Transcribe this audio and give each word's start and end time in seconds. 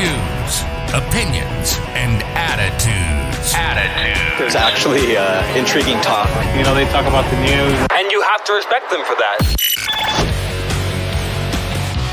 views, 0.00 0.64
opinions, 0.94 1.76
and 1.92 2.22
attitudes. 2.32 3.52
Attitudes. 3.54 4.38
There's 4.38 4.54
actually 4.54 5.18
uh, 5.18 5.44
intriguing 5.54 6.00
talk. 6.00 6.26
You 6.56 6.64
know, 6.64 6.74
they 6.74 6.86
talk 6.86 7.06
about 7.06 7.30
the 7.30 7.38
news. 7.40 7.86
And 7.92 8.10
you 8.10 8.22
have 8.22 8.42
to 8.44 8.54
respect 8.54 8.90
them 8.90 9.04
for 9.04 9.14
that. 9.16 9.36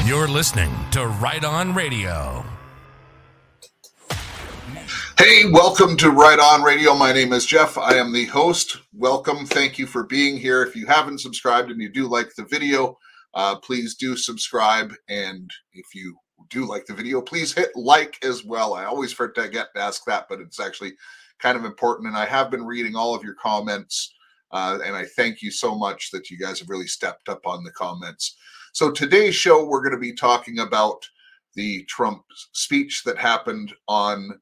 You're 0.05 0.27
listening 0.27 0.69
to 0.91 1.07
Right 1.07 1.45
On 1.45 1.73
Radio. 1.73 2.43
Hey, 5.17 5.49
welcome 5.49 5.95
to 5.97 6.11
Right 6.11 6.39
On 6.39 6.63
Radio. 6.63 6.93
My 6.93 7.13
name 7.13 7.31
is 7.31 7.45
Jeff. 7.45 7.77
I 7.77 7.93
am 7.93 8.11
the 8.11 8.25
host. 8.25 8.81
Welcome. 8.93 9.45
Thank 9.45 9.79
you 9.79 9.87
for 9.87 10.03
being 10.03 10.35
here. 10.35 10.61
If 10.61 10.75
you 10.75 10.87
haven't 10.87 11.19
subscribed 11.19 11.71
and 11.71 11.81
you 11.81 11.87
do 11.87 12.09
like 12.09 12.35
the 12.35 12.43
video, 12.43 12.97
uh, 13.33 13.55
please 13.55 13.95
do 13.95 14.17
subscribe. 14.17 14.93
And 15.07 15.49
if 15.71 15.95
you 15.95 16.17
do 16.49 16.65
like 16.65 16.85
the 16.85 16.93
video, 16.93 17.21
please 17.21 17.53
hit 17.53 17.69
like 17.75 18.17
as 18.23 18.43
well. 18.43 18.73
I 18.73 18.85
always 18.85 19.13
forget 19.13 19.73
to 19.73 19.81
ask 19.81 20.03
that, 20.05 20.27
but 20.29 20.39
it's 20.39 20.59
actually 20.59 20.93
kind 21.39 21.57
of 21.57 21.65
important. 21.65 22.07
And 22.07 22.17
I 22.17 22.25
have 22.25 22.51
been 22.51 22.65
reading 22.65 22.95
all 22.95 23.15
of 23.15 23.23
your 23.23 23.35
comments. 23.35 24.13
Uh, 24.51 24.79
and 24.83 24.95
I 24.95 25.05
thank 25.05 25.41
you 25.41 25.51
so 25.51 25.75
much 25.75 26.11
that 26.11 26.29
you 26.29 26.37
guys 26.37 26.59
have 26.59 26.69
really 26.69 26.87
stepped 26.87 27.29
up 27.29 27.45
on 27.45 27.63
the 27.63 27.71
comments. 27.71 28.37
So 28.73 28.91
today's 28.91 29.35
show, 29.35 29.65
we're 29.65 29.81
going 29.81 29.91
to 29.91 29.99
be 29.99 30.13
talking 30.13 30.59
about 30.59 31.03
the 31.55 31.83
Trump 31.85 32.23
speech 32.53 33.03
that 33.03 33.17
happened 33.17 33.73
on 33.87 34.39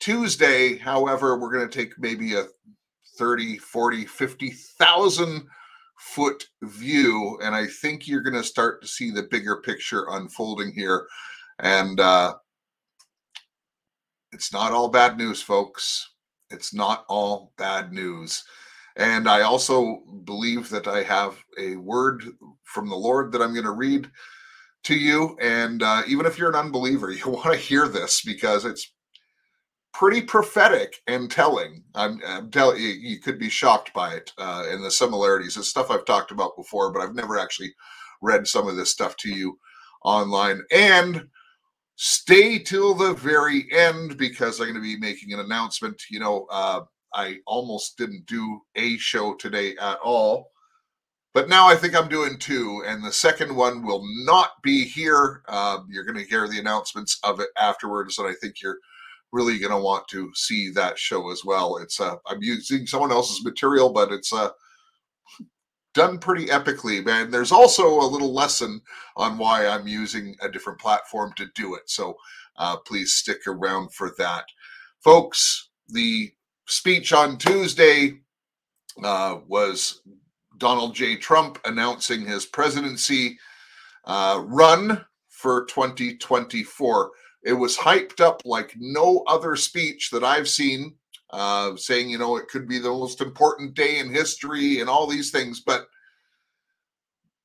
Tuesday. 0.00 0.76
However, 0.76 1.38
we're 1.38 1.52
going 1.52 1.68
to 1.68 1.78
take 1.78 1.92
maybe 1.98 2.34
a 2.34 2.46
30, 3.16 3.58
40, 3.58 4.06
50,000 4.06 5.46
foot 5.98 6.46
view. 6.62 7.38
And 7.42 7.54
I 7.54 7.66
think 7.66 8.06
you're 8.06 8.22
going 8.22 8.34
to 8.34 8.42
start 8.42 8.82
to 8.82 8.88
see 8.88 9.10
the 9.10 9.22
bigger 9.22 9.56
picture 9.56 10.06
unfolding 10.10 10.72
here. 10.72 11.06
And 11.60 12.00
uh, 12.00 12.34
it's 14.32 14.52
not 14.52 14.72
all 14.72 14.88
bad 14.88 15.16
news, 15.18 15.42
folks. 15.42 16.10
It's 16.50 16.74
not 16.74 17.04
all 17.08 17.52
bad 17.56 17.92
news. 17.92 18.44
And 18.96 19.28
I 19.28 19.42
also 19.42 20.02
believe 20.24 20.68
that 20.70 20.86
I 20.86 21.02
have 21.02 21.36
a 21.58 21.76
word 21.76 22.24
from 22.64 22.88
the 22.88 22.96
Lord 22.96 23.32
that 23.32 23.42
I'm 23.42 23.52
going 23.52 23.64
to 23.64 23.72
read 23.72 24.10
to 24.84 24.94
you. 24.94 25.36
And 25.40 25.82
uh, 25.82 26.02
even 26.06 26.26
if 26.26 26.38
you're 26.38 26.50
an 26.50 26.54
unbeliever, 26.56 27.10
you 27.12 27.28
want 27.28 27.52
to 27.52 27.56
hear 27.56 27.88
this 27.88 28.22
because 28.22 28.64
it's 28.64 28.92
pretty 29.92 30.20
prophetic 30.22 31.00
and 31.06 31.30
telling. 31.30 31.82
I'm, 31.94 32.20
I'm 32.26 32.50
telling 32.50 32.80
you, 32.82 32.88
you 32.88 33.20
could 33.20 33.38
be 33.38 33.48
shocked 33.48 33.92
by 33.94 34.14
it 34.14 34.32
uh, 34.38 34.64
and 34.68 34.84
the 34.84 34.90
similarities. 34.90 35.56
It's 35.56 35.68
stuff 35.68 35.90
I've 35.90 36.04
talked 36.04 36.32
about 36.32 36.56
before, 36.56 36.92
but 36.92 37.00
I've 37.02 37.14
never 37.14 37.38
actually 37.38 37.74
read 38.20 38.46
some 38.46 38.68
of 38.68 38.76
this 38.76 38.90
stuff 38.90 39.16
to 39.18 39.30
you 39.30 39.58
online. 40.04 40.62
And 40.72 41.28
stay 41.96 42.58
till 42.58 42.94
the 42.94 43.14
very 43.14 43.66
end 43.72 44.16
because 44.18 44.60
I'm 44.60 44.66
going 44.66 44.74
to 44.76 44.80
be 44.80 44.98
making 44.98 45.32
an 45.32 45.40
announcement. 45.40 46.02
You 46.10 46.20
know, 46.20 46.46
uh, 46.50 46.80
I 47.14 47.38
almost 47.46 47.96
didn't 47.96 48.26
do 48.26 48.60
a 48.74 48.96
show 48.98 49.34
today 49.34 49.76
at 49.80 49.98
all. 49.98 50.50
But 51.32 51.48
now 51.48 51.66
I 51.66 51.74
think 51.74 51.96
I'm 51.96 52.08
doing 52.08 52.38
two, 52.38 52.84
and 52.86 53.02
the 53.02 53.12
second 53.12 53.54
one 53.54 53.84
will 53.84 54.04
not 54.24 54.50
be 54.62 54.84
here. 54.84 55.42
Uh, 55.48 55.80
you're 55.88 56.04
going 56.04 56.16
to 56.16 56.30
hear 56.30 56.46
the 56.46 56.60
announcements 56.60 57.18
of 57.24 57.40
it 57.40 57.48
afterwards, 57.60 58.18
and 58.18 58.28
I 58.28 58.34
think 58.34 58.62
you're 58.62 58.78
really 59.32 59.58
going 59.58 59.72
to 59.72 59.78
want 59.78 60.06
to 60.08 60.30
see 60.36 60.70
that 60.70 60.96
show 60.96 61.32
as 61.32 61.44
well. 61.44 61.78
It's 61.78 62.00
uh, 62.00 62.16
I'm 62.26 62.40
using 62.40 62.86
someone 62.86 63.10
else's 63.10 63.44
material, 63.44 63.92
but 63.92 64.12
it's 64.12 64.32
uh, 64.32 64.50
done 65.94 66.18
pretty 66.18 66.46
epically, 66.46 67.04
man. 67.04 67.30
There's 67.30 67.52
also 67.52 68.00
a 68.00 68.06
little 68.06 68.34
lesson 68.34 68.80
on 69.16 69.38
why 69.38 69.66
I'm 69.66 69.88
using 69.88 70.36
a 70.42 70.48
different 70.48 70.80
platform 70.80 71.32
to 71.36 71.46
do 71.54 71.74
it. 71.74 71.88
So 71.88 72.16
uh, 72.56 72.76
please 72.78 73.14
stick 73.14 73.46
around 73.46 73.92
for 73.92 74.12
that, 74.18 74.44
folks. 75.00 75.70
The 75.88 76.32
speech 76.66 77.12
on 77.12 77.38
Tuesday 77.38 78.20
uh, 79.02 79.38
was 79.48 80.02
Donald 80.58 80.94
J. 80.94 81.16
Trump 81.16 81.58
announcing 81.64 82.26
his 82.26 82.46
presidency 82.46 83.38
uh, 84.04 84.42
run 84.44 85.04
for 85.28 85.64
2024. 85.66 87.10
It 87.42 87.52
was 87.52 87.76
hyped 87.76 88.20
up 88.20 88.40
like 88.44 88.74
no 88.78 89.22
other 89.26 89.56
speech 89.56 90.10
that 90.10 90.24
I've 90.24 90.48
seen, 90.48 90.94
uh, 91.34 91.76
saying, 91.76 92.08
you 92.08 92.16
know, 92.16 92.36
it 92.36 92.46
could 92.46 92.68
be 92.68 92.78
the 92.78 92.88
most 92.88 93.20
important 93.20 93.74
day 93.74 93.98
in 93.98 94.08
history 94.08 94.80
and 94.80 94.88
all 94.88 95.08
these 95.08 95.32
things. 95.32 95.60
But, 95.60 95.88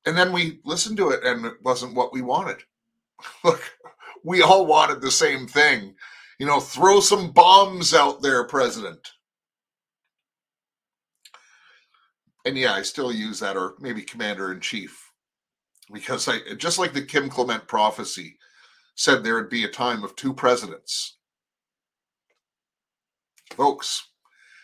and 0.06 0.16
then 0.16 0.32
we 0.32 0.60
listened 0.64 0.96
to 0.98 1.10
it 1.10 1.24
and 1.24 1.44
it 1.44 1.54
wasn't 1.62 1.96
what 1.96 2.12
we 2.12 2.22
wanted. 2.22 2.58
Look, 3.44 3.62
we 4.24 4.42
all 4.42 4.64
wanted 4.64 5.00
the 5.00 5.10
same 5.10 5.48
thing. 5.48 5.96
You 6.38 6.46
know, 6.46 6.60
throw 6.60 7.00
some 7.00 7.32
bombs 7.32 7.92
out 7.92 8.22
there, 8.22 8.44
President. 8.44 9.10
And 12.46 12.56
yeah, 12.56 12.72
I 12.72 12.82
still 12.82 13.12
use 13.12 13.40
that, 13.40 13.56
or 13.56 13.74
maybe 13.80 14.02
Commander 14.02 14.52
in 14.52 14.60
Chief, 14.60 15.10
because 15.92 16.28
I 16.28 16.38
just 16.56 16.78
like 16.78 16.94
the 16.94 17.02
Kim 17.02 17.28
Clement 17.28 17.66
prophecy 17.66 18.38
said 18.94 19.22
there 19.22 19.34
would 19.34 19.50
be 19.50 19.64
a 19.64 19.68
time 19.68 20.04
of 20.04 20.16
two 20.16 20.32
presidents. 20.32 21.18
Folks, 23.50 24.08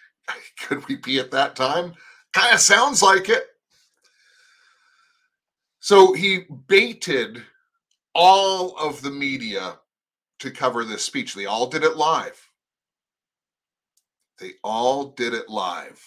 could 0.61 0.87
we 0.89 0.97
be 0.97 1.19
at 1.19 1.31
that 1.31 1.57
time? 1.57 1.95
Kind 2.33 2.55
of 2.55 2.61
sounds 2.61 3.03
like 3.03 3.29
it. 3.29 3.45
So 5.81 6.13
he 6.13 6.47
baited 6.67 7.43
all 8.15 8.77
of 8.77 9.03
the 9.03 9.11
media 9.11 9.79
to 10.41 10.51
cover 10.51 10.85
this 10.85 11.05
speech. 11.05 11.35
They 11.35 11.47
all 11.47 11.69
did 11.69 11.85
it 11.85 11.97
live. 11.97 12.41
They 14.41 14.53
all 14.65 15.11
did 15.13 15.33
it 15.33 15.49
live. 15.49 16.03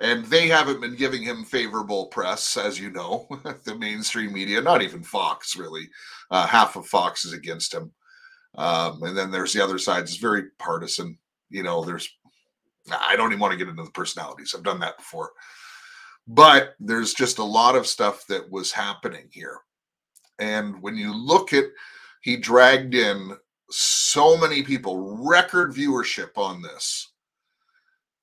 And 0.00 0.24
they 0.24 0.48
haven't 0.48 0.80
been 0.80 0.96
giving 0.96 1.22
him 1.22 1.44
favorable 1.44 2.06
press, 2.06 2.56
as 2.56 2.80
you 2.80 2.90
know, 2.90 3.28
the 3.64 3.76
mainstream 3.76 4.32
media, 4.32 4.60
not 4.60 4.82
even 4.82 5.04
Fox, 5.04 5.56
really. 5.56 5.88
Uh, 6.30 6.46
half 6.46 6.74
of 6.76 6.86
Fox 6.86 7.24
is 7.24 7.32
against 7.32 7.72
him. 7.72 7.92
Um, 8.56 9.02
and 9.02 9.16
then 9.16 9.30
there's 9.30 9.52
the 9.52 9.62
other 9.62 9.78
side, 9.78 10.02
it's 10.02 10.16
very 10.16 10.44
partisan. 10.58 11.18
You 11.50 11.62
know, 11.62 11.84
there's, 11.84 12.08
I 12.90 13.16
don't 13.16 13.30
even 13.30 13.40
want 13.40 13.52
to 13.52 13.58
get 13.58 13.68
into 13.68 13.82
the 13.82 13.90
personalities. 13.90 14.54
I've 14.54 14.64
done 14.64 14.80
that 14.80 14.98
before. 14.98 15.32
But 16.26 16.74
there's 16.80 17.14
just 17.14 17.38
a 17.38 17.44
lot 17.44 17.76
of 17.76 17.86
stuff 17.86 18.26
that 18.28 18.50
was 18.50 18.72
happening 18.72 19.28
here. 19.30 19.58
And 20.38 20.80
when 20.82 20.96
you 20.96 21.14
look 21.14 21.52
at, 21.52 21.64
he 22.22 22.36
dragged 22.36 22.94
in 22.94 23.36
so 23.70 24.36
many 24.36 24.62
people, 24.62 25.18
record 25.24 25.72
viewership 25.72 26.36
on 26.36 26.62
this 26.62 27.12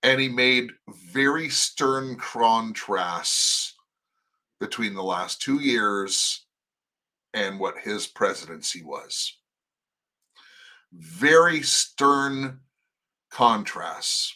and 0.04 0.20
he 0.20 0.28
made 0.28 0.72
very 1.12 1.50
stern 1.50 2.16
contrasts 2.16 3.76
between 4.60 4.94
the 4.94 5.04
last 5.04 5.42
two 5.42 5.60
years 5.60 6.46
and 7.34 7.60
what 7.60 7.78
his 7.78 8.08
presidency 8.08 8.84
was. 8.84 9.38
Very 10.94 11.62
stern 11.62 12.60
contrasts. 13.32 14.36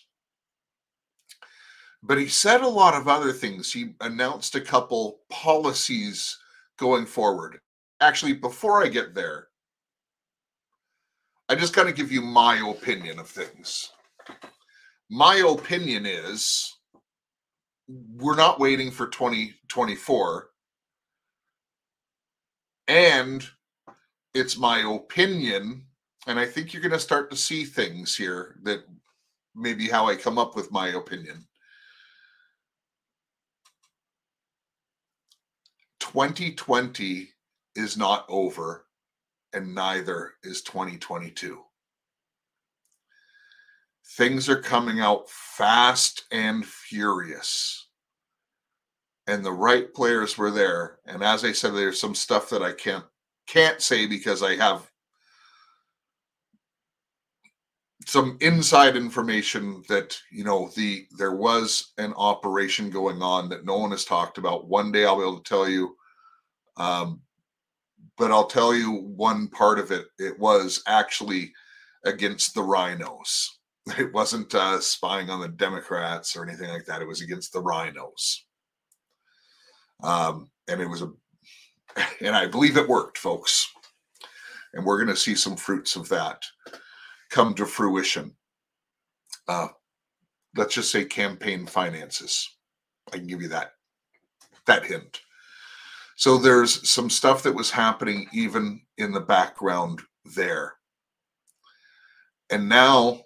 But 2.02 2.18
he 2.18 2.28
said 2.28 2.62
a 2.62 2.68
lot 2.68 2.94
of 2.94 3.08
other 3.08 3.32
things. 3.32 3.72
He 3.72 3.94
announced 4.02 4.56
a 4.56 4.62
couple 4.62 5.20
policies 5.30 6.38
going 6.78 7.06
forward. 7.06 7.60
Actually, 8.02 8.34
before 8.34 8.84
I 8.84 8.90
get 8.90 9.16
there, 9.16 9.48
I 11.50 11.56
just 11.56 11.74
got 11.74 11.84
to 11.86 11.94
give 11.94 12.12
you 12.12 12.22
my 12.22 12.58
opinion 12.70 13.20
of 13.20 13.28
things 13.28 13.92
my 15.10 15.36
opinion 15.48 16.06
is 16.06 16.78
we're 17.88 18.36
not 18.36 18.60
waiting 18.60 18.90
for 18.90 19.08
2024 19.08 20.50
and 22.88 23.48
it's 24.34 24.58
my 24.58 24.80
opinion 24.80 25.86
and 26.28 26.40
i 26.40 26.46
think 26.46 26.74
you're 26.74 26.82
going 26.82 26.92
to 26.92 27.00
start 27.00 27.30
to 27.30 27.38
see 27.38 27.64
things 27.64 28.16
here 28.16 28.58
that 28.64 28.84
maybe 29.56 29.88
how 29.88 30.08
i 30.08 30.16
come 30.16 30.38
up 30.38 30.56
with 30.56 30.72
my 30.72 30.90
opinion 30.90 31.46
2020 36.00 37.30
is 37.76 37.98
not 37.98 38.26
over 38.30 38.86
and 39.54 39.74
neither 39.74 40.34
is 40.44 40.62
2022 40.62 41.66
things 44.16 44.48
are 44.48 44.62
coming 44.62 45.00
out 45.00 45.30
fast 45.30 46.26
and 46.32 46.66
furious. 46.66 47.88
And 49.28 49.44
the 49.44 49.52
right 49.52 49.92
players 49.94 50.38
were 50.38 50.52
there. 50.52 51.00
And 51.06 51.24
as 51.24 51.44
I 51.44 51.52
said, 51.52 51.74
there's 51.74 52.00
some 52.00 52.16
stuff 52.16 52.50
that 52.50 52.62
I 52.62 52.72
can't 52.72 53.06
can't 53.48 53.82
say 53.82 54.08
because 54.08 54.42
I 54.42 54.56
have 54.56 54.90
some 58.06 58.38
inside 58.42 58.98
information 58.98 59.84
that 59.88 60.18
you 60.32 60.44
know 60.44 60.70
the 60.76 61.08
there 61.18 61.36
was 61.36 61.94
an 61.98 62.14
operation 62.18 62.90
going 62.90 63.22
on 63.22 63.50
that 63.50 63.66
no 63.66 63.78
one 63.78 63.92
has 63.92 64.06
talked 64.06 64.38
about. 64.38 64.68
One 64.68 64.92
day 64.92 65.06
I'll 65.06 65.18
be 65.18 65.24
able 65.24 65.40
to 65.40 65.50
tell 65.50 65.70
you. 65.70 65.96
Um, 66.78 67.22
but 68.18 68.32
I'll 68.32 68.48
tell 68.48 68.74
you 68.74 68.92
one 69.16 69.48
part 69.48 69.80
of 69.80 69.92
it. 69.92 70.06
It 70.20 70.40
was 70.40 70.82
actually 70.88 71.54
against 72.04 72.54
the 72.54 72.64
rhinos. 72.64 73.52
It 74.00 74.12
wasn't 74.14 74.56
uh, 74.56 74.82
spying 74.82 75.30
on 75.30 75.42
the 75.42 75.48
Democrats 75.48 76.36
or 76.36 76.44
anything 76.44 76.70
like 76.70 76.86
that. 76.86 77.04
It 77.04 77.08
was 77.08 77.22
against 77.22 77.54
the 77.54 77.62
rhinos. 77.62 78.44
Um, 80.02 80.50
and 80.68 80.82
it 80.82 80.88
was 80.88 81.04
a, 81.04 81.12
and 82.20 82.36
I 82.36 82.48
believe 82.48 82.78
it 82.78 82.90
worked, 82.90 83.20
folks. 83.20 83.72
And 84.74 84.84
we're 84.84 84.98
going 84.98 85.16
to 85.16 85.22
see 85.22 85.36
some 85.36 85.56
fruits 85.56 85.96
of 85.96 86.10
that 86.10 86.42
come 87.30 87.54
to 87.56 87.66
fruition. 87.66 88.36
Uh, 89.48 89.68
let's 90.56 90.76
just 90.76 90.92
say 90.92 91.06
campaign 91.06 91.66
finances. 91.66 92.50
I 93.14 93.18
can 93.18 93.28
give 93.28 93.42
you 93.42 93.50
that 93.50 93.72
that 94.66 94.86
hint. 94.86 95.22
So 96.16 96.38
there's 96.38 96.90
some 96.90 97.10
stuff 97.10 97.44
that 97.44 97.54
was 97.54 97.70
happening 97.70 98.28
even 98.34 98.82
in 98.98 99.12
the 99.12 99.20
background 99.20 100.02
there. 100.36 100.74
And 102.50 102.70
now, 102.70 103.22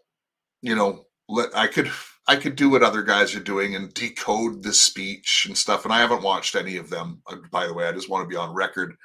you 0.61 0.75
know, 0.75 1.05
let 1.27 1.55
I 1.55 1.67
could 1.67 1.89
I 2.27 2.35
could 2.35 2.55
do 2.55 2.69
what 2.69 2.83
other 2.83 3.03
guys 3.03 3.35
are 3.35 3.39
doing 3.39 3.75
and 3.75 3.93
decode 3.93 4.63
the 4.63 4.73
speech 4.73 5.45
and 5.47 5.57
stuff. 5.57 5.85
And 5.85 5.93
I 5.93 5.99
haven't 5.99 6.23
watched 6.23 6.55
any 6.55 6.77
of 6.77 6.89
them, 6.89 7.21
uh, 7.27 7.37
by 7.51 7.67
the 7.67 7.73
way. 7.73 7.87
I 7.87 7.91
just 7.91 8.09
want 8.09 8.23
to 8.23 8.29
be 8.29 8.35
on 8.35 8.53
record 8.53 8.95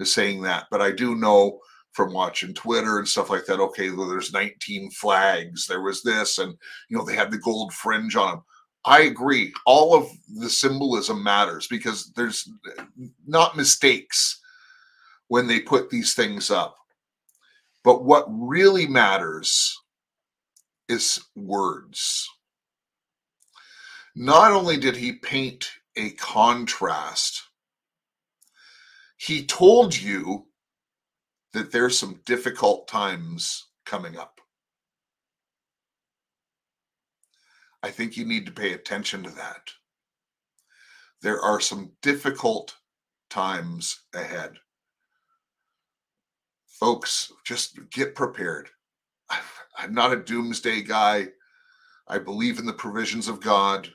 as 0.00 0.12
saying 0.12 0.42
that. 0.42 0.66
But 0.70 0.82
I 0.82 0.90
do 0.90 1.14
know 1.14 1.60
from 1.96 2.12
watching 2.12 2.52
Twitter 2.52 2.98
and 2.98 3.08
stuff 3.08 3.30
like 3.30 3.46
that. 3.46 3.58
Okay, 3.58 3.90
well, 3.90 4.06
there's 4.06 4.32
19 4.32 4.90
flags. 4.90 5.66
There 5.66 5.80
was 5.80 6.02
this, 6.02 6.38
and 6.38 6.54
you 6.88 6.96
know 6.96 7.04
they 7.04 7.16
had 7.16 7.30
the 7.30 7.38
gold 7.38 7.72
fringe 7.72 8.14
on 8.14 8.36
them. 8.36 8.44
I 8.84 9.00
agree. 9.02 9.52
All 9.64 9.96
of 9.96 10.06
the 10.38 10.50
symbolism 10.50 11.24
matters 11.24 11.66
because 11.66 12.12
there's 12.14 12.48
not 13.26 13.56
mistakes 13.56 14.40
when 15.28 15.46
they 15.46 15.58
put 15.58 15.90
these 15.90 16.14
things 16.14 16.50
up. 16.50 16.76
But 17.82 18.04
what 18.04 18.26
really 18.28 18.86
matters 18.86 19.76
is 20.88 21.24
words. 21.34 22.28
Not 24.14 24.52
only 24.52 24.76
did 24.76 24.96
he 24.96 25.12
paint 25.12 25.68
a 25.96 26.10
contrast, 26.10 27.42
he 29.16 29.46
told 29.46 29.96
you 29.96 30.46
that 31.56 31.72
there's 31.72 31.98
some 31.98 32.20
difficult 32.26 32.86
times 32.86 33.68
coming 33.86 34.18
up. 34.18 34.42
I 37.82 37.90
think 37.90 38.14
you 38.14 38.26
need 38.26 38.44
to 38.44 38.52
pay 38.52 38.74
attention 38.74 39.22
to 39.22 39.30
that. 39.30 39.70
There 41.22 41.40
are 41.40 41.58
some 41.58 41.92
difficult 42.02 42.76
times 43.30 44.02
ahead. 44.14 44.58
Folks, 46.66 47.32
just 47.42 47.78
get 47.88 48.14
prepared. 48.14 48.68
I'm 49.78 49.94
not 49.94 50.12
a 50.12 50.22
doomsday 50.22 50.82
guy. 50.82 51.28
I 52.06 52.18
believe 52.18 52.58
in 52.58 52.66
the 52.66 52.72
provisions 52.74 53.28
of 53.28 53.40
God. 53.40 53.88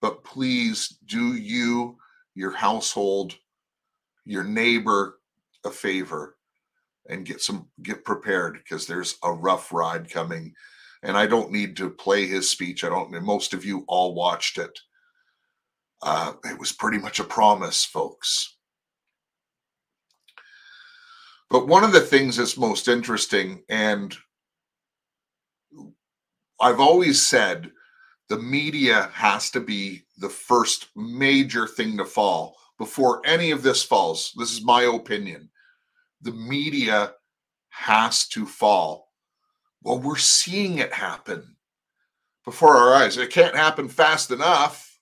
But 0.00 0.24
please 0.24 0.98
do 1.06 1.36
you, 1.36 1.96
your 2.34 2.50
household, 2.50 3.36
your 4.24 4.42
neighbor 4.42 5.17
a 5.64 5.70
favor 5.70 6.36
and 7.08 7.26
get 7.26 7.40
some 7.40 7.68
get 7.82 8.04
prepared 8.04 8.58
because 8.62 8.86
there's 8.86 9.16
a 9.22 9.32
rough 9.32 9.72
ride 9.72 10.10
coming 10.10 10.54
and 11.02 11.16
I 11.16 11.26
don't 11.26 11.52
need 11.52 11.76
to 11.76 11.90
play 11.90 12.26
his 12.26 12.50
speech. 12.50 12.84
I 12.84 12.88
don't. 12.88 13.10
Most 13.22 13.54
of 13.54 13.64
you 13.64 13.84
all 13.86 14.14
watched 14.14 14.58
it. 14.58 14.78
Uh, 16.02 16.34
it 16.44 16.58
was 16.58 16.72
pretty 16.72 16.98
much 16.98 17.20
a 17.20 17.24
promise, 17.24 17.84
folks. 17.84 18.56
But 21.50 21.66
one 21.66 21.84
of 21.84 21.92
the 21.92 22.00
things 22.00 22.36
that's 22.36 22.56
most 22.56 22.88
interesting, 22.88 23.62
and 23.68 24.14
I've 26.60 26.80
always 26.80 27.22
said 27.22 27.70
the 28.28 28.38
media 28.38 29.10
has 29.14 29.50
to 29.52 29.60
be 29.60 30.04
the 30.18 30.28
first 30.28 30.88
major 30.94 31.66
thing 31.66 31.96
to 31.96 32.04
fall 32.04 32.56
before 32.78 33.20
any 33.24 33.50
of 33.50 33.62
this 33.62 33.82
falls. 33.82 34.32
This 34.36 34.52
is 34.52 34.64
my 34.64 34.82
opinion. 34.82 35.50
The 36.22 36.32
media 36.32 37.14
has 37.70 38.26
to 38.28 38.46
fall 38.46 39.08
well, 39.82 40.00
we're 40.00 40.16
seeing 40.16 40.78
it 40.78 40.92
happen 40.92 41.56
before 42.44 42.76
our 42.76 42.94
eyes. 42.94 43.16
It 43.16 43.30
can't 43.30 43.54
happen 43.54 43.88
fast 43.88 44.30
enough, 44.30 44.98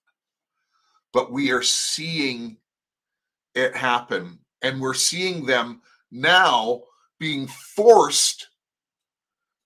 but 1.12 1.32
we 1.32 1.50
are 1.50 1.62
seeing 1.62 2.58
it 3.54 3.74
happen. 3.74 4.38
And 4.62 4.80
we're 4.80 4.94
seeing 4.94 5.46
them 5.46 5.80
now 6.10 6.82
being 7.18 7.46
forced 7.46 8.48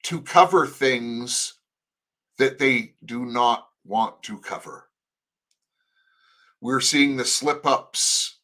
to 0.05 0.21
cover 0.21 0.67
things 0.67 1.55
that 2.39 2.59
they 2.59 2.95
do 3.05 3.25
not 3.25 3.69
want 3.85 4.23
to 4.25 4.39
cover. 4.39 4.90
We're 6.61 6.81
seeing 6.81 7.17
the 7.17 7.25
slip 7.25 7.67
ups, 7.67 8.39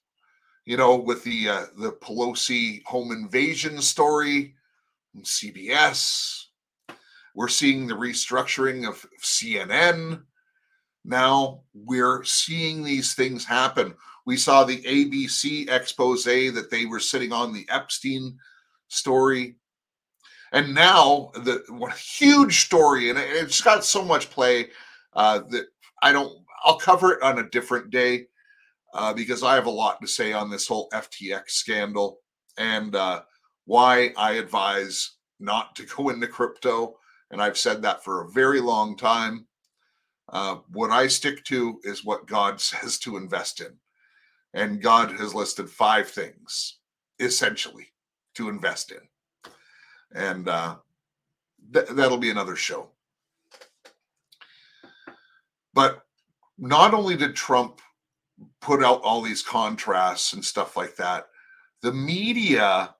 you 0.65 0.77
know, 0.77 0.97
with 0.97 1.23
the 1.25 1.49
uh, 1.49 1.67
the 1.77 1.93
Pelosi 1.93 2.83
home 2.85 3.13
invasion 3.13 3.81
story, 3.83 4.55
CBS, 5.23 6.47
we're 7.37 7.49
seeing 7.49 7.87
the 7.87 7.95
restructuring 7.95 8.89
of 8.89 9.05
CNN. 9.23 10.23
Now 11.05 11.61
we're 11.75 12.25
seeing 12.25 12.83
these 12.83 13.15
things 13.15 13.45
happen. 13.45 13.95
We 14.25 14.39
saw 14.39 14.65
the 14.65 14.83
ABC 14.83 15.71
expose 15.71 16.25
that 16.25 16.69
they 16.71 16.87
were 16.87 16.99
sitting 16.99 17.33
on 17.33 17.53
the 17.53 17.67
Epstein 17.69 18.39
story. 18.89 19.57
And 20.53 20.75
now 20.75 21.31
the 21.35 21.63
huge 21.99 22.65
story, 22.65 23.11
and 23.11 23.19
it's 23.19 23.61
got 23.61 23.85
so 23.85 24.03
much 24.03 24.31
play 24.31 24.71
uh, 25.13 25.41
that 25.51 25.67
I 26.03 26.13
don't, 26.13 26.39
I'll 26.65 26.79
cover 26.79 27.13
it 27.13 27.23
on 27.23 27.39
a 27.39 27.49
different 27.51 27.91
day 27.91 28.27
uh, 28.95 29.13
because 29.13 29.43
I 29.43 29.55
have 29.55 29.67
a 29.67 29.71
lot 29.71 30.01
to 30.01 30.07
say 30.07 30.33
on 30.33 30.51
this 30.51 30.67
whole 30.67 30.89
FTX 30.93 31.51
scandal 31.51 32.21
and 32.59 32.95
uh, 32.95 33.23
why 33.67 34.13
I 34.17 34.33
advise 34.33 35.17
not 35.39 35.77
to 35.77 35.87
go 35.97 36.09
into 36.09 36.27
crypto 36.27 36.97
and 37.31 37.43
I've 37.43 37.59
said 37.59 37.83
that 37.83 38.05
for 38.05 38.23
a 38.23 38.31
very 38.31 38.61
long 38.61 38.97
time. 38.97 39.47
Uh, 40.29 40.57
what 40.73 40.91
I 40.91 41.07
stick 41.07 41.45
to 41.45 41.81
is 41.85 42.05
what 42.05 42.27
God 42.27 42.61
says 42.61 42.99
to 43.01 43.17
invest 43.17 43.61
in. 43.61 43.75
And 44.55 44.81
God 44.81 45.13
has 45.13 45.35
listed 45.35 45.69
five 45.69 46.09
things 46.09 46.79
essentially 47.19 47.89
to 48.35 48.49
invest 48.49 48.93
in. 48.93 49.53
And 50.15 50.49
uh, 50.49 50.77
th- 51.75 51.89
that'll 51.89 52.17
be 52.17 52.31
another 52.31 52.57
show. 52.57 52.91
But 55.75 56.06
not 56.59 56.95
only 56.95 57.17
did 57.17 57.35
Trump 57.35 57.81
put 58.61 58.83
out 58.83 59.03
all 59.03 59.23
these 59.23 59.43
contrasts 59.43 60.33
and 60.33 60.45
stuff 60.45 60.77
like 60.77 60.97
that, 60.97 61.27
the 61.83 61.93
media 61.93 62.95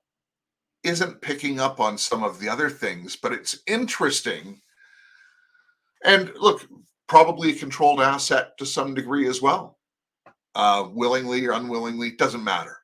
isn't 0.83 1.21
picking 1.21 1.59
up 1.59 1.79
on 1.79 1.97
some 1.97 2.23
of 2.23 2.39
the 2.39 2.47
other 2.47 2.69
things, 2.69 3.15
but 3.15 3.33
it's 3.33 3.59
interesting. 3.67 4.61
And 6.05 6.31
look, 6.35 6.67
probably 7.07 7.51
a 7.51 7.55
controlled 7.55 8.01
asset 8.01 8.57
to 8.57 8.65
some 8.65 8.93
degree 8.93 9.27
as 9.27 9.41
well. 9.41 9.77
Uh, 10.55 10.87
willingly 10.91 11.45
or 11.45 11.51
unwillingly, 11.51 12.11
doesn't 12.11 12.43
matter. 12.43 12.77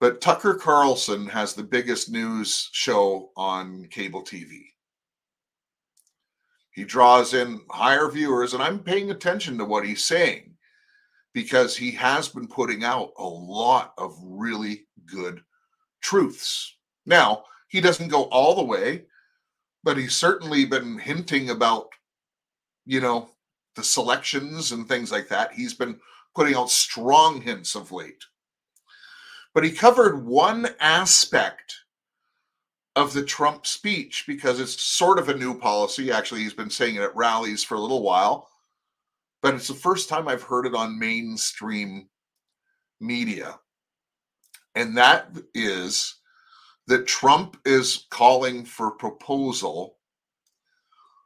But 0.00 0.20
Tucker 0.20 0.54
Carlson 0.54 1.26
has 1.28 1.54
the 1.54 1.62
biggest 1.62 2.10
news 2.10 2.68
show 2.72 3.30
on 3.36 3.86
cable 3.90 4.22
TV. 4.22 4.73
He 6.74 6.84
draws 6.84 7.34
in 7.34 7.60
higher 7.70 8.10
viewers, 8.10 8.52
and 8.52 8.62
I'm 8.62 8.80
paying 8.80 9.10
attention 9.10 9.56
to 9.58 9.64
what 9.64 9.86
he's 9.86 10.04
saying 10.04 10.54
because 11.32 11.76
he 11.76 11.92
has 11.92 12.28
been 12.28 12.48
putting 12.48 12.82
out 12.82 13.12
a 13.16 13.24
lot 13.24 13.94
of 13.96 14.18
really 14.22 14.86
good 15.06 15.40
truths. 16.00 16.76
Now, 17.06 17.44
he 17.68 17.80
doesn't 17.80 18.08
go 18.08 18.24
all 18.24 18.56
the 18.56 18.64
way, 18.64 19.04
but 19.84 19.96
he's 19.96 20.16
certainly 20.16 20.64
been 20.64 20.98
hinting 20.98 21.50
about, 21.50 21.88
you 22.86 23.00
know, 23.00 23.28
the 23.76 23.84
selections 23.84 24.72
and 24.72 24.88
things 24.88 25.12
like 25.12 25.28
that. 25.28 25.52
He's 25.52 25.74
been 25.74 26.00
putting 26.34 26.56
out 26.56 26.70
strong 26.70 27.40
hints 27.40 27.76
of 27.76 27.92
late. 27.92 28.24
But 29.52 29.62
he 29.62 29.70
covered 29.70 30.24
one 30.24 30.68
aspect 30.80 31.83
of 32.96 33.12
the 33.12 33.24
Trump 33.24 33.66
speech 33.66 34.24
because 34.26 34.60
it's 34.60 34.80
sort 34.80 35.18
of 35.18 35.28
a 35.28 35.36
new 35.36 35.58
policy. 35.58 36.12
Actually, 36.12 36.42
he's 36.42 36.54
been 36.54 36.70
saying 36.70 36.96
it 36.96 37.02
at 37.02 37.16
rallies 37.16 37.64
for 37.64 37.74
a 37.74 37.80
little 37.80 38.02
while, 38.02 38.48
but 39.42 39.54
it's 39.54 39.68
the 39.68 39.74
first 39.74 40.08
time 40.08 40.28
I've 40.28 40.42
heard 40.42 40.66
it 40.66 40.74
on 40.74 40.98
mainstream 40.98 42.08
media 43.00 43.58
and 44.74 44.96
that 44.96 45.28
is 45.54 46.16
that 46.86 47.06
Trump 47.06 47.56
is 47.64 48.06
calling 48.10 48.64
for 48.64 48.90
proposal 48.90 49.96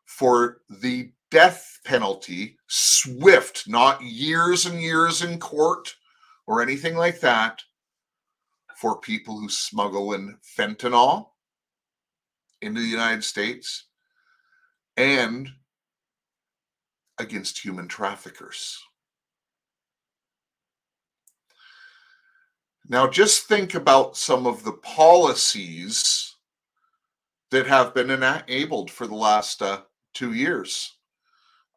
for 0.06 0.58
the 0.68 1.12
death 1.30 1.78
penalty, 1.84 2.56
swift, 2.68 3.68
not 3.68 4.02
years 4.02 4.66
and 4.66 4.80
years 4.80 5.22
in 5.22 5.38
court 5.38 5.94
or 6.46 6.62
anything 6.62 6.96
like 6.96 7.20
that, 7.20 7.60
for 8.76 9.00
people 9.00 9.38
who 9.38 9.48
smuggle 9.48 10.12
in 10.12 10.36
fentanyl 10.56 11.30
into 12.60 12.80
the 12.80 12.86
United 12.86 13.24
States 13.24 13.86
and 14.96 15.48
against 17.18 17.58
human 17.58 17.88
traffickers. 17.88 18.78
Now, 22.88 23.06
just 23.06 23.46
think 23.46 23.74
about 23.74 24.16
some 24.16 24.46
of 24.46 24.64
the 24.64 24.72
policies 24.72 26.36
that 27.50 27.66
have 27.66 27.94
been 27.94 28.10
enabled 28.10 28.90
for 28.90 29.06
the 29.06 29.14
last 29.14 29.60
uh, 29.60 29.82
two 30.14 30.32
years. 30.32 30.96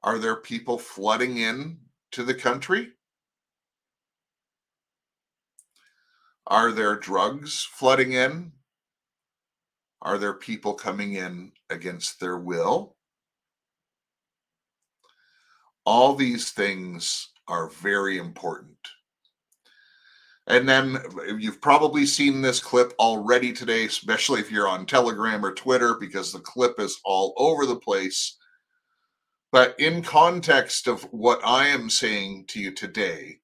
Are 0.03 0.17
there 0.17 0.37
people 0.37 0.77
flooding 0.77 1.37
in 1.37 1.77
to 2.11 2.23
the 2.23 2.33
country? 2.33 2.89
Are 6.47 6.71
there 6.71 6.95
drugs 6.95 7.63
flooding 7.63 8.13
in? 8.13 8.53
Are 10.01 10.17
there 10.17 10.33
people 10.33 10.73
coming 10.73 11.13
in 11.13 11.51
against 11.69 12.19
their 12.19 12.37
will? 12.37 12.95
All 15.85 16.15
these 16.15 16.51
things 16.51 17.29
are 17.47 17.69
very 17.69 18.17
important. 18.17 18.77
And 20.47 20.67
then 20.67 20.97
uh, 20.97 21.35
you've 21.37 21.61
probably 21.61 22.05
seen 22.05 22.41
this 22.41 22.59
clip 22.59 22.93
already 22.99 23.53
today, 23.53 23.85
especially 23.85 24.39
if 24.39 24.51
you're 24.51 24.67
on 24.67 24.85
Telegram 24.85 25.45
or 25.45 25.53
Twitter, 25.53 25.95
because 25.99 26.33
the 26.33 26.39
clip 26.39 26.79
is 26.79 26.99
all 27.05 27.33
over 27.37 27.65
the 27.65 27.75
place. 27.75 28.37
But 29.51 29.79
in 29.79 30.01
context 30.01 30.87
of 30.87 31.03
what 31.11 31.41
I 31.45 31.67
am 31.67 31.89
saying 31.89 32.45
to 32.49 32.59
you 32.59 32.71
today, 32.71 33.39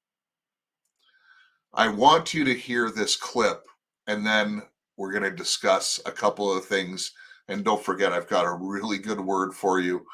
I 1.72 1.88
want 1.88 2.34
you 2.34 2.44
to 2.44 2.54
hear 2.54 2.90
this 2.90 3.14
clip 3.14 3.64
and 4.06 4.26
then 4.26 4.62
we're 4.98 5.12
going 5.12 5.22
to 5.22 5.30
discuss 5.30 6.00
a 6.04 6.12
couple 6.12 6.54
of 6.54 6.66
things. 6.66 7.12
And 7.46 7.64
don't 7.64 7.82
forget, 7.82 8.12
I've 8.12 8.28
got 8.28 8.44
a 8.44 8.52
really 8.52 8.98
good 8.98 9.20
word 9.20 9.54
for 9.54 9.80
you 9.80 10.04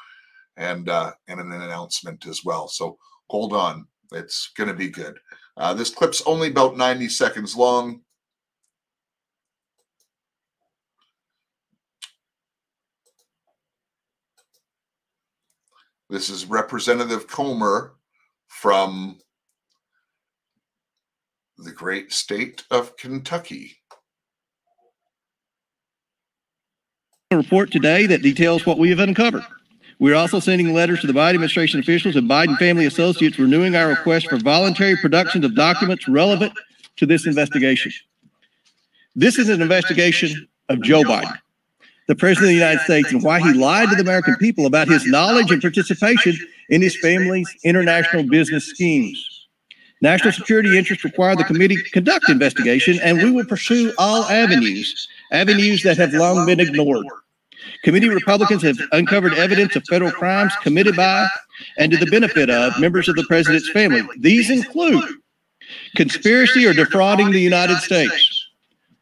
and 0.55 0.87
uh, 0.87 1.11
and 1.27 1.41
an 1.41 1.51
announcement 1.51 2.25
as 2.27 2.45
well. 2.45 2.69
So 2.69 2.97
hold 3.29 3.51
on, 3.51 3.87
it's 4.13 4.51
going 4.55 4.69
to 4.69 4.75
be 4.75 4.89
good. 4.89 5.17
Uh, 5.57 5.73
this 5.73 5.89
clip's 5.89 6.21
only 6.25 6.49
about 6.49 6.77
90 6.77 7.09
seconds 7.09 7.55
long. 7.55 8.01
This 16.09 16.29
is 16.29 16.45
Representative 16.45 17.27
Comer 17.27 17.95
from 18.47 19.17
the 21.57 21.71
great 21.71 22.13
state 22.13 22.63
of 22.69 22.95
Kentucky. 22.95 23.77
Report 27.37 27.71
today 27.71 28.05
that 28.07 28.21
details 28.21 28.65
what 28.65 28.77
we 28.77 28.89
have 28.89 28.99
uncovered. 28.99 29.43
We're 29.99 30.15
also 30.15 30.39
sending 30.39 30.73
letters 30.73 31.01
to 31.01 31.07
the 31.07 31.13
Biden 31.13 31.35
administration 31.35 31.79
officials 31.79 32.15
and 32.15 32.29
Biden 32.29 32.57
family 32.57 32.85
associates 32.85 33.39
renewing 33.39 33.75
our 33.75 33.87
request 33.87 34.27
for 34.27 34.37
voluntary 34.37 34.97
production 34.97 35.45
of 35.45 35.55
documents 35.55 36.07
relevant 36.07 36.53
to 36.97 37.05
this 37.05 37.25
investigation. 37.25 37.91
This 39.15 39.39
is 39.39 39.47
an 39.47 39.61
investigation 39.61 40.47
of 40.67 40.81
Joe 40.81 41.03
Biden, 41.03 41.37
the 42.07 42.15
President 42.15 42.45
of 42.45 42.49
the 42.49 42.53
United 42.53 42.81
States, 42.81 43.11
and 43.13 43.23
why 43.23 43.39
he 43.39 43.53
lied 43.53 43.89
to 43.89 43.95
the 43.95 44.01
American 44.01 44.35
people 44.35 44.65
about 44.65 44.89
his 44.89 45.05
knowledge 45.05 45.51
and 45.51 45.61
participation 45.61 46.35
in 46.69 46.81
his 46.81 46.97
family's 46.97 47.49
international 47.63 48.23
business 48.23 48.65
schemes. 48.65 49.47
National 50.01 50.33
security 50.33 50.77
interests 50.77 51.05
require 51.05 51.35
the 51.35 51.45
committee 51.45 51.81
conduct 51.93 52.29
investigation, 52.29 52.99
and 53.01 53.23
we 53.23 53.31
will 53.31 53.45
pursue 53.45 53.93
all 53.97 54.25
avenues, 54.25 55.07
avenues 55.31 55.83
that 55.83 55.97
have 55.97 56.13
long 56.13 56.45
been 56.45 56.59
ignored. 56.59 57.05
Committee 57.83 58.09
Republicans 58.09 58.63
have 58.63 58.77
uncovered 58.91 59.33
evidence 59.33 59.75
of 59.75 59.83
federal 59.87 60.11
crimes 60.11 60.53
committed 60.61 60.95
by 60.95 61.27
and 61.77 61.91
to 61.91 61.97
the 61.97 62.05
benefit 62.07 62.49
of 62.49 62.79
members 62.79 63.07
of 63.07 63.15
the 63.15 63.23
president's 63.23 63.69
family. 63.69 64.01
These 64.17 64.49
include 64.49 65.03
conspiracy 65.95 66.65
or 66.65 66.73
defrauding 66.73 67.31
the 67.31 67.39
United 67.39 67.77
States, 67.77 68.47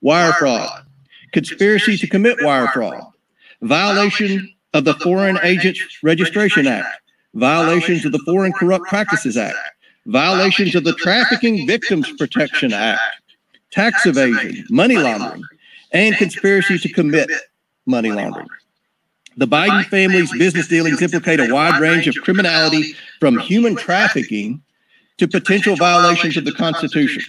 wire 0.02 0.34
fraud, 0.34 0.86
conspiracy 1.32 1.98
to 1.98 2.08
commit 2.08 2.38
wire 2.42 2.68
fraud, 2.68 3.04
violation 3.62 4.54
of 4.74 4.86
the 4.86 4.94
Foreign 4.96 5.40
Agents 5.44 5.82
Registration 6.04 6.68
Act, 6.68 7.02
violations 7.34 8.06
of 8.06 8.12
the 8.12 8.20
Foreign 8.26 8.54
Corrupt 8.54 8.86
Practices 8.86 9.38
Act, 9.38 9.58
violations 10.06 10.76
of 10.76 10.84
the 10.84 10.94
Trafficking 10.94 11.66
Victims 11.68 12.12
Protection 12.18 12.74
Act, 12.74 13.02
tax 13.72 14.06
evasion, 14.06 14.66
money 14.70 14.98
laundering, 14.98 15.44
and 15.92 16.16
conspiracy 16.16 16.78
to 16.78 16.90
commit 16.90 17.30
money 17.86 18.12
laundering. 18.12 18.48
The 19.38 19.48
Biden 19.48 19.86
family's 19.86 20.32
business 20.32 20.68
dealings 20.68 21.02
implicate 21.02 21.40
a 21.40 21.52
wide 21.52 21.80
range 21.80 22.08
of 22.08 22.16
criminality 22.24 22.94
from 23.20 23.40
human 23.40 23.76
trafficking 23.76 24.62
to 25.18 25.28
potential 25.28 25.76
violations 25.76 26.38
of 26.38 26.46
the 26.46 26.52
Constitution. 26.52 27.24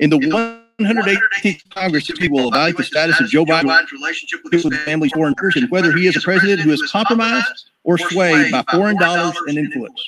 In 0.00 0.10
the 0.10 0.18
118th 0.18 1.70
Congress, 1.70 2.10
we 2.20 2.28
will 2.28 2.48
evaluate 2.48 2.76
the 2.76 2.82
status 2.82 3.20
of 3.20 3.28
Joe 3.28 3.44
Biden's 3.44 3.92
relationship 3.92 4.40
with 4.42 4.52
his 4.52 4.66
family's 4.84 5.12
foreign 5.12 5.34
person 5.34 5.62
and 5.62 5.70
whether 5.70 5.92
he 5.92 6.08
is 6.08 6.16
a 6.16 6.20
president 6.20 6.60
who 6.60 6.70
is 6.70 6.82
compromised 6.90 7.70
or 7.84 7.96
swayed 7.96 8.50
by 8.50 8.64
foreign 8.70 8.98
dollars 8.98 9.36
and 9.46 9.56
influence. 9.56 10.04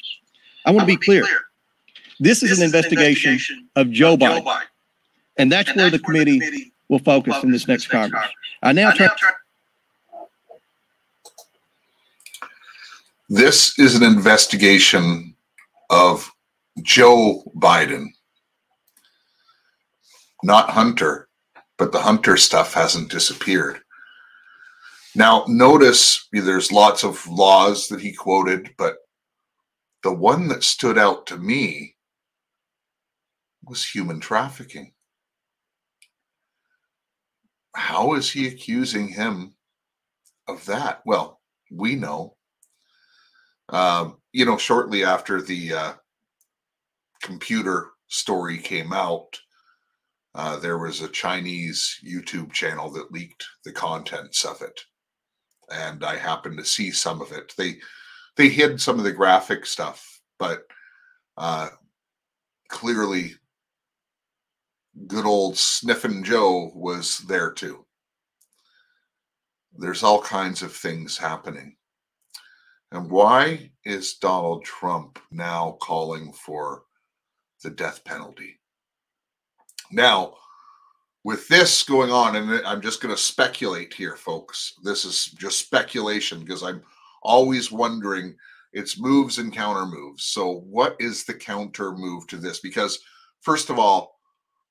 I 0.65 0.73
want 0.73 0.81
to 0.81 0.87
be 0.87 0.97
clear. 0.97 1.25
This 2.19 2.43
is 2.43 2.59
an 2.59 2.65
investigation 2.65 3.69
of 3.77 3.91
Joe 3.91 4.17
Biden. 4.17 4.61
And 5.37 5.53
that's 5.53 5.75
where 5.77 5.91
the 5.91 5.99
committee 5.99 6.73
will 6.89 6.99
focus 7.01 7.43
in 7.43 7.51
this 7.51 7.69
next 7.69 7.89
Congress. 7.89 8.27
I 8.63 8.73
now 8.73 8.91
turn. 8.93 9.09
This 13.29 13.79
is 13.79 13.97
an 13.97 14.05
investigation 14.05 15.35
of 15.91 16.31
Joe 16.83 17.43
Biden, 17.57 18.07
not 20.45 20.71
Hunter, 20.71 21.29
but 21.77 21.91
the 21.91 22.01
Hunter 22.01 22.37
stuff 22.37 22.73
hasn't 22.75 23.11
disappeared. 23.11 23.81
Now, 25.17 25.45
notice 25.49 26.29
there's 26.33 26.71
lots 26.71 27.03
of 27.03 27.27
laws 27.27 27.89
that 27.89 28.01
he 28.01 28.13
quoted, 28.13 28.75
but 28.77 28.99
the 30.03 30.13
one 30.13 30.47
that 30.49 30.63
stood 30.63 30.99
out 30.99 31.27
to 31.27 31.37
me 31.37 31.97
was 33.65 33.85
human 33.85 34.21
trafficking. 34.21 34.93
How 37.77 38.15
is 38.15 38.31
he 38.31 38.49
accusing 38.49 39.07
him 39.07 39.55
of 40.49 40.65
that? 40.65 41.03
Well, 41.05 41.41
we 41.71 41.95
know. 41.95 42.37
Um, 43.69 44.17
you 44.33 44.47
know, 44.47 44.57
shortly 44.57 45.05
after 45.05 45.43
the 45.43 45.75
uh, 45.75 45.93
computer 47.23 47.91
story 48.09 48.57
came 48.57 48.95
out, 48.95 49.39
uh, 50.35 50.57
there 50.57 50.79
was 50.79 51.03
a 51.03 51.09
Chinese 51.09 51.99
YouTube 52.03 52.51
channel 52.53 52.91
that 52.93 53.13
leaked 53.13 53.45
the 53.65 53.73
contents 53.73 54.47
of 54.47 54.63
it, 54.63 54.81
and 55.71 56.03
I 56.03 56.17
happened 56.17 56.57
to 56.59 56.65
see 56.65 56.91
some 56.91 57.21
of 57.21 57.31
it. 57.33 57.53
They 57.59 57.77
they 58.37 58.49
hid 58.49 58.81
some 58.81 58.99
of 58.99 59.05
the 59.05 59.13
graphic 59.13 59.67
stuff, 59.67 60.21
but 60.39 60.63
uh, 61.37 61.69
clearly 62.69 63.35
good 65.07 65.27
old 65.27 65.57
Sniffin' 65.57 66.25
Joe 66.25 66.71
was 66.75 67.19
there 67.21 67.51
too. 67.51 67.85
There's 69.79 70.03
all 70.03 70.23
kinds 70.23 70.63
of 70.63 70.75
things 70.75 71.19
happening. 71.19 71.77
And 72.93 73.11
why 73.11 73.71
is 73.85 74.15
Donald 74.15 74.65
Trump 74.65 75.19
now 75.31 75.77
calling 75.83 76.33
for 76.33 76.85
the 77.63 77.71
death 77.71 78.05
penalty? 78.05 78.59
Now, 79.93 80.35
with 81.25 81.49
this 81.49 81.83
going 81.83 82.11
on, 82.11 82.37
and 82.37 82.65
I'm 82.65 82.81
just 82.81 83.03
going 83.03 83.15
to 83.15 83.21
speculate 83.21 83.93
here, 83.93 84.17
folks. 84.17 84.75
This 84.85 85.05
is 85.05 85.27
just 85.27 85.59
speculation 85.59 86.41
because 86.41 86.63
I'm 86.63 86.83
always 87.23 87.73
wondering 87.73 88.37
it's 88.73 89.01
moves 89.01 89.39
and 89.39 89.53
counter 89.53 89.87
moves. 89.87 90.25
So, 90.25 90.61
what 90.61 90.97
is 91.01 91.25
the 91.25 91.35
counter 91.35 91.93
move 91.93 92.27
to 92.29 92.37
this? 92.37 92.61
Because, 92.61 93.01
first 93.41 93.71
of 93.71 93.79
all, 93.79 94.16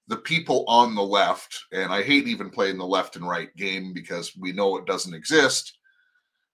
the 0.07 0.17
people 0.17 0.65
on 0.67 0.93
the 0.93 1.03
left, 1.03 1.65
and 1.71 1.91
I 1.91 2.03
hate 2.03 2.27
even 2.27 2.49
playing 2.49 2.77
the 2.77 2.85
left 2.85 3.15
and 3.15 3.27
right 3.27 3.55
game 3.55 3.93
because 3.93 4.35
we 4.37 4.51
know 4.51 4.77
it 4.77 4.85
doesn't 4.85 5.13
exist. 5.13 5.77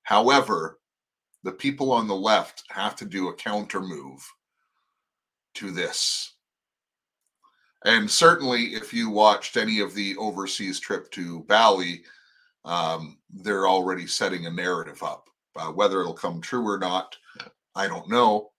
However, 0.03 0.79
the 1.43 1.51
people 1.51 1.91
on 1.91 2.07
the 2.07 2.15
left 2.15 2.63
have 2.69 2.95
to 2.97 3.05
do 3.05 3.29
a 3.29 3.35
counter 3.35 3.81
move 3.81 4.25
to 5.55 5.71
this. 5.71 6.33
And 7.83 8.09
certainly, 8.09 8.75
if 8.75 8.93
you 8.93 9.09
watched 9.09 9.57
any 9.57 9.79
of 9.79 9.95
the 9.95 10.15
overseas 10.17 10.79
trip 10.79 11.09
to 11.11 11.41
Bali, 11.41 12.03
um, 12.63 13.17
they're 13.29 13.67
already 13.67 14.05
setting 14.05 14.45
a 14.45 14.51
narrative 14.51 15.01
up. 15.01 15.27
Uh, 15.55 15.71
whether 15.71 15.99
it'll 15.99 16.13
come 16.13 16.39
true 16.39 16.65
or 16.65 16.77
not, 16.77 17.17
I 17.75 17.87
don't 17.87 18.07
know. 18.07 18.50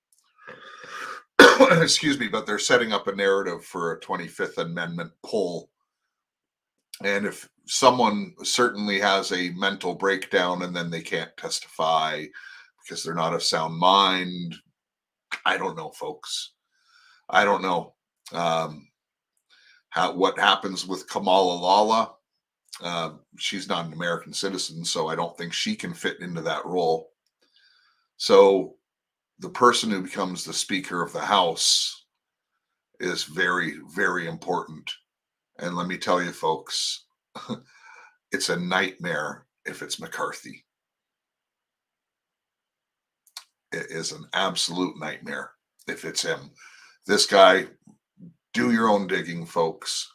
excuse 1.83 2.19
me, 2.19 2.29
but 2.29 2.47
they're 2.47 2.59
setting 2.59 2.93
up 2.93 3.09
a 3.09 3.15
narrative 3.15 3.65
for 3.65 3.93
a 3.93 4.01
25th 4.01 4.59
Amendment 4.59 5.13
poll. 5.23 5.71
And 7.05 7.27
if 7.27 7.49
someone 7.67 8.35
certainly 8.43 9.01
has 9.01 9.33
a 9.33 9.51
mental 9.51 9.95
breakdown 9.95 10.63
and 10.63 10.75
then 10.75 10.91
they 10.91 11.03
can't 11.03 11.37
testify 11.37 12.25
because 12.83 13.03
they're 13.03 13.15
not 13.15 13.35
of 13.35 13.43
sound 13.43 13.77
mind, 13.77 14.55
I 15.45 15.57
don't 15.57 15.77
know, 15.77 15.91
folks. 15.91 16.53
I 17.29 17.45
don't 17.45 17.63
know 17.63 17.95
um, 18.33 18.89
how 19.91 20.15
what 20.15 20.39
happens 20.39 20.87
with 20.87 21.09
Kamala 21.09 21.55
Lala. 21.55 22.15
Uh, 22.83 23.13
she's 23.37 23.69
not 23.69 23.87
an 23.87 23.93
American 23.93 24.33
citizen, 24.33 24.85
so 24.85 25.09
I 25.09 25.15
don't 25.15 25.37
think 25.37 25.53
she 25.53 25.77
can 25.77 25.95
fit 25.95 26.21
into 26.21 26.41
that 26.43 26.65
role. 26.67 27.11
So 28.17 28.77
the 29.43 29.51
person 29.51 29.91
who 29.91 30.01
becomes 30.01 30.45
the 30.45 30.53
Speaker 30.53 31.03
of 31.03 31.13
the 31.13 31.21
House 31.21 32.05
is 33.01 33.25
very, 33.25 33.75
very 33.93 34.29
important. 34.29 34.89
And 35.59 35.77
let 35.77 35.89
me 35.89 35.99
tell 35.99 36.23
you, 36.23 36.31
folks, 36.31 37.07
it's 38.33 38.51
a 38.51 38.61
nightmare 38.61 39.47
if 39.67 39.83
it's 39.83 39.99
McCarthy. 39.99 40.65
It 43.73 43.87
is 43.91 44.13
an 44.13 44.27
absolute 44.33 44.97
nightmare 45.01 45.51
if 45.89 46.05
it's 46.05 46.23
him. 46.23 46.53
This 47.09 47.27
guy, 47.27 47.67
do 48.55 48.71
your 48.71 48.89
own 48.89 49.09
digging, 49.09 49.45
folks. 49.45 50.09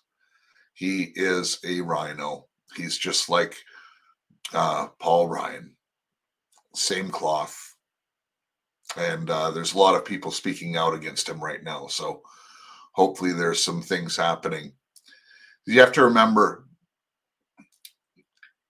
He 0.73 1.11
is 1.15 1.59
a 1.65 1.81
rhino. 1.81 2.47
He's 2.77 2.97
just 2.97 3.27
like 3.27 3.57
uh, 4.53 4.87
Paul 5.01 5.27
Ryan, 5.27 5.75
same 6.73 7.09
cloth. 7.09 7.76
And 8.97 9.29
uh, 9.29 9.51
there's 9.51 9.73
a 9.73 9.77
lot 9.77 9.95
of 9.95 10.05
people 10.05 10.31
speaking 10.31 10.75
out 10.75 10.93
against 10.93 11.29
him 11.29 11.43
right 11.43 11.63
now. 11.63 11.87
So 11.87 12.23
hopefully 12.93 13.31
there's 13.31 13.63
some 13.63 13.81
things 13.81 14.17
happening. 14.17 14.73
You 15.65 15.79
have 15.81 15.91
to 15.93 16.03
remember 16.03 16.65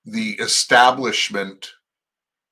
the 0.05 0.31
establishment 0.33 1.71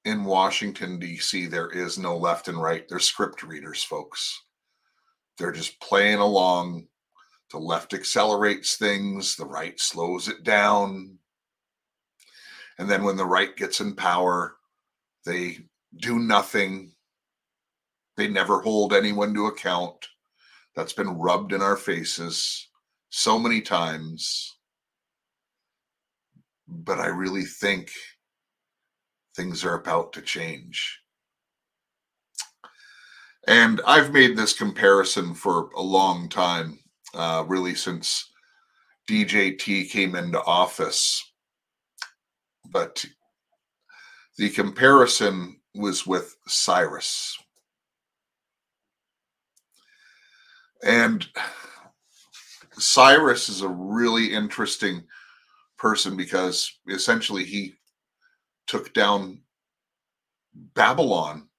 in 0.05 0.23
Washington, 0.23 0.99
D.C., 0.99 1.47
there 1.47 1.69
is 1.69 1.97
no 1.97 2.15
left 2.15 2.47
and 2.47 2.61
right. 2.61 2.87
They're 2.87 2.99
script 2.99 3.43
readers, 3.43 3.83
folks. 3.83 4.43
They're 5.37 5.51
just 5.51 5.79
playing 5.81 6.19
along. 6.19 6.87
The 7.51 7.57
left 7.57 7.93
accelerates 7.93 8.75
things, 8.75 9.35
the 9.35 9.45
right 9.45 9.79
slows 9.79 10.27
it 10.27 10.43
down. 10.43 11.17
And 12.77 12.89
then 12.89 13.03
when 13.03 13.17
the 13.17 13.25
right 13.25 13.55
gets 13.55 13.81
in 13.81 13.95
power, 13.95 14.57
they 15.25 15.59
do 15.97 16.19
nothing. 16.19 16.94
They 18.17 18.27
never 18.27 18.61
hold 18.61 18.93
anyone 18.93 19.33
to 19.33 19.47
account. 19.47 20.07
That's 20.75 20.93
been 20.93 21.17
rubbed 21.17 21.53
in 21.53 21.61
our 21.61 21.77
faces 21.77 22.69
so 23.09 23.37
many 23.39 23.61
times. 23.61 24.57
But 26.67 26.99
I 26.99 27.07
really 27.07 27.45
think 27.45 27.91
things 29.35 29.63
are 29.63 29.75
about 29.79 30.13
to 30.13 30.21
change. 30.21 30.99
And 33.47 33.79
I've 33.85 34.11
made 34.11 34.35
this 34.35 34.53
comparison 34.53 35.35
for 35.35 35.69
a 35.75 35.81
long 35.81 36.29
time, 36.29 36.79
uh, 37.13 37.43
really 37.47 37.75
since 37.75 38.31
DJT 39.07 39.89
came 39.89 40.15
into 40.15 40.41
office. 40.43 41.23
But 42.71 43.05
the 44.37 44.49
comparison 44.49 45.61
was 45.75 46.07
with 46.07 46.35
Cyrus. 46.47 47.37
And 50.85 51.27
Cyrus 52.73 53.49
is 53.49 53.61
a 53.61 53.67
really 53.67 54.31
interesting 54.31 55.03
person 55.77 56.15
because 56.15 56.71
essentially 56.87 57.43
he 57.43 57.73
took 58.67 58.93
down 58.93 59.41
Babylon 60.53 61.49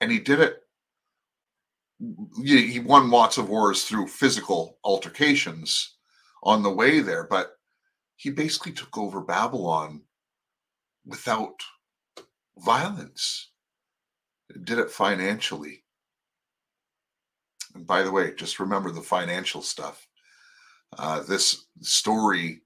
and 0.00 0.10
he 0.10 0.20
did 0.20 0.40
it. 0.40 0.60
He 2.44 2.78
won 2.78 3.10
lots 3.10 3.38
of 3.38 3.48
wars 3.48 3.84
through 3.84 4.06
physical 4.06 4.78
altercations 4.84 5.96
on 6.44 6.62
the 6.62 6.70
way 6.70 7.00
there, 7.00 7.24
but 7.24 7.58
he 8.14 8.30
basically 8.30 8.70
took 8.72 8.96
over 8.96 9.20
Babylon 9.20 10.02
without 11.04 11.60
violence. 12.58 13.50
Did 14.62 14.78
it 14.78 14.92
financially. 14.92 15.82
By 17.86 18.02
the 18.02 18.10
way, 18.10 18.34
just 18.34 18.60
remember 18.60 18.90
the 18.90 19.00
financial 19.00 19.62
stuff. 19.62 20.06
Uh, 20.96 21.22
this 21.22 21.66
story 21.80 22.62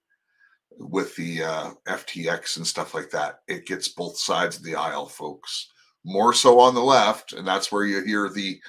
with 0.79 1.14
the 1.16 1.42
uh, 1.42 1.70
FTX 1.88 2.57
and 2.57 2.66
stuff 2.66 2.94
like 2.94 3.11
that, 3.11 3.40
it 3.48 3.66
gets 3.66 3.88
both 3.88 4.16
sides 4.16 4.57
of 4.57 4.64
the 4.64 4.75
aisle, 4.75 5.07
folks. 5.07 5.68
More 6.05 6.33
so 6.33 6.59
on 6.59 6.75
the 6.75 6.83
left, 6.83 7.33
and 7.33 7.46
that's 7.46 7.70
where 7.70 7.85
you 7.85 8.03
hear 8.03 8.29
the 8.29 8.61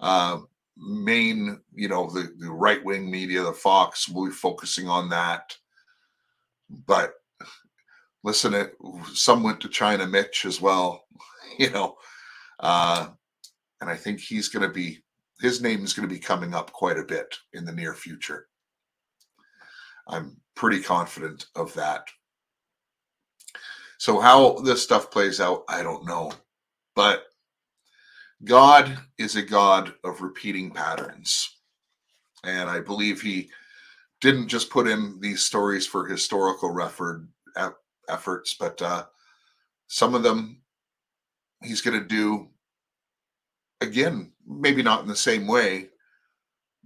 uh, 0.00 0.38
main, 0.76 1.60
you 1.74 1.88
know, 1.88 2.08
the, 2.10 2.32
the 2.38 2.50
right 2.50 2.84
wing 2.84 3.10
media, 3.10 3.42
the 3.42 3.52
Fox, 3.52 4.08
will 4.08 4.26
be 4.26 4.32
focusing 4.32 4.88
on 4.88 5.08
that. 5.10 5.56
But 6.86 7.12
listen, 8.24 8.54
it 8.54 8.74
some 9.12 9.42
went 9.42 9.60
to 9.60 9.68
China 9.68 10.06
Mitch 10.06 10.44
as 10.44 10.60
well, 10.60 11.04
you 11.58 11.70
know, 11.70 11.96
uh, 12.60 13.08
and 13.80 13.90
I 13.90 13.96
think 13.96 14.20
he's 14.20 14.48
going 14.48 14.66
to 14.66 14.72
be 14.72 15.01
his 15.42 15.60
name 15.60 15.84
is 15.84 15.92
going 15.92 16.08
to 16.08 16.14
be 16.14 16.20
coming 16.20 16.54
up 16.54 16.72
quite 16.72 16.96
a 16.96 17.04
bit 17.04 17.36
in 17.52 17.64
the 17.64 17.72
near 17.72 17.94
future. 17.94 18.46
I'm 20.06 20.36
pretty 20.54 20.80
confident 20.80 21.46
of 21.56 21.74
that. 21.74 22.06
So, 23.98 24.20
how 24.20 24.60
this 24.60 24.82
stuff 24.82 25.10
plays 25.10 25.40
out, 25.40 25.64
I 25.68 25.82
don't 25.82 26.06
know. 26.06 26.32
But 26.94 27.24
God 28.44 28.96
is 29.18 29.36
a 29.36 29.42
God 29.42 29.94
of 30.04 30.22
repeating 30.22 30.70
patterns. 30.70 31.58
And 32.44 32.70
I 32.70 32.80
believe 32.80 33.20
he 33.20 33.50
didn't 34.20 34.48
just 34.48 34.70
put 34.70 34.88
in 34.88 35.20
these 35.20 35.42
stories 35.42 35.86
for 35.86 36.06
historical 36.06 36.70
record, 36.70 37.28
efforts, 38.08 38.54
but 38.54 38.80
uh, 38.80 39.04
some 39.88 40.14
of 40.14 40.22
them 40.22 40.62
he's 41.62 41.80
going 41.80 41.98
to 41.98 42.06
do 42.06 42.48
again, 43.82 44.32
maybe 44.46 44.82
not 44.82 45.02
in 45.02 45.08
the 45.08 45.16
same 45.16 45.46
way, 45.46 45.88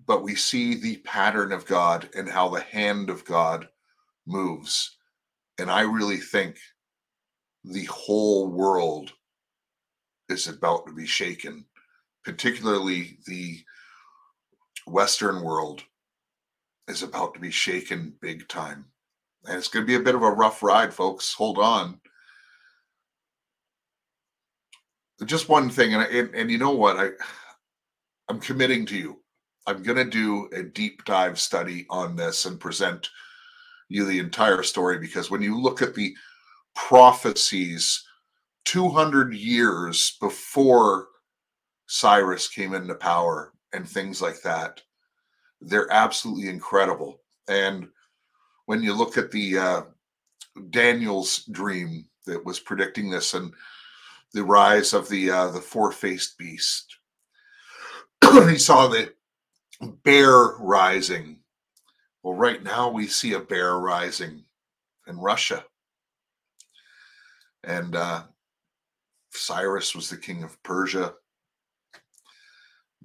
but 0.07 0.23
we 0.23 0.35
see 0.35 0.75
the 0.75 0.99
pattern 0.99 1.53
of 1.53 1.67
God 1.67 2.09
and 2.15 2.29
how 2.29 2.49
the 2.49 2.61
hand 2.61 3.11
of 3.11 3.25
God 3.25 3.69
moves. 4.27 4.97
And 5.59 5.71
I 5.71 5.83
really 5.83 6.19
think 6.19 6.59
the 7.65 7.85
whole 7.85 8.49
world 8.49 9.13
is 10.29 10.49
about 10.49 10.87
to 10.87 10.93
be 10.93 11.07
shaken, 11.07 11.65
particularly 12.25 13.19
the 13.27 13.59
Western 14.87 15.43
world 15.43 15.83
is 16.89 17.03
about 17.03 17.35
to 17.35 17.41
be 17.41 17.51
shaken 17.51 18.15
big 18.21 18.47
time. 18.49 18.85
And 19.47 19.57
it's 19.57 19.69
going 19.69 19.85
to 19.85 19.87
be 19.87 19.97
a 19.97 20.05
bit 20.05 20.15
of 20.15 20.23
a 20.23 20.31
rough 20.31 20.63
ride, 20.63 20.93
folks. 20.93 21.33
Hold 21.33 21.59
on. 21.59 22.01
Just 25.25 25.49
one 25.49 25.71
thing, 25.71 25.95
and, 25.95 26.03
and, 26.05 26.35
and 26.35 26.51
you 26.51 26.59
know 26.59 26.73
what? 26.73 26.99
I 26.99 27.11
I'm 28.29 28.41
committing 28.41 28.85
to 28.87 28.97
you. 28.97 29.21
I'm 29.67 29.83
going 29.83 29.99
to 29.99 30.05
do 30.05 30.49
a 30.53 30.63
deep 30.63 31.05
dive 31.05 31.41
study 31.41 31.87
on 31.91 32.17
this 32.17 32.45
and 32.45 32.61
present 32.61 33.09
you 33.89 34.05
the 34.05 34.19
entire 34.19 34.63
story 34.63 34.99
because 34.99 35.31
when 35.31 35.43
you 35.43 35.61
look 35.61 35.83
at 35.83 35.95
the 35.95 36.15
prophecies 36.75 38.05
200 38.65 39.35
years 39.35 40.17
before 40.21 41.09
Cyrus 41.87 42.49
came 42.49 42.75
into 42.75 42.95
power 42.95 43.53
and 43.73 43.89
things 43.89 44.21
like 44.21 44.43
that, 44.43 44.83
they're 45.61 45.91
absolutely 45.93 46.49
incredible. 46.49 47.21
And 47.49 47.89
when 48.67 48.83
you 48.83 48.93
look 48.93 49.17
at 49.17 49.31
the 49.31 49.59
uh, 49.59 49.83
Daniel's 50.71 51.45
dream 51.47 52.07
that 52.27 52.45
was 52.45 52.59
predicting 52.61 53.09
this 53.09 53.35
and 53.35 53.53
the 54.37 54.45
rise 54.45 54.93
of 54.93 55.09
the 55.09 55.31
uh, 55.31 55.51
the 55.51 55.61
four 55.61 55.91
faced 55.91 56.39
beast, 56.39 56.97
he 58.49 58.59
saw 58.59 58.87
the 58.87 59.13
bear 60.05 60.55
rising 60.59 61.41
well, 62.27 62.35
right 62.35 62.61
now 62.61 62.91
we 62.91 63.07
see 63.07 63.35
a 63.35 63.39
bear 63.39 63.79
rising 63.79 64.43
in 65.07 65.17
Russia. 65.17 65.65
And 67.63 67.95
uh, 67.95 68.25
Cyrus 69.31 69.95
was 69.95 70.11
the 70.11 70.17
king 70.17 70.43
of 70.43 70.61
Persia. 70.65 71.15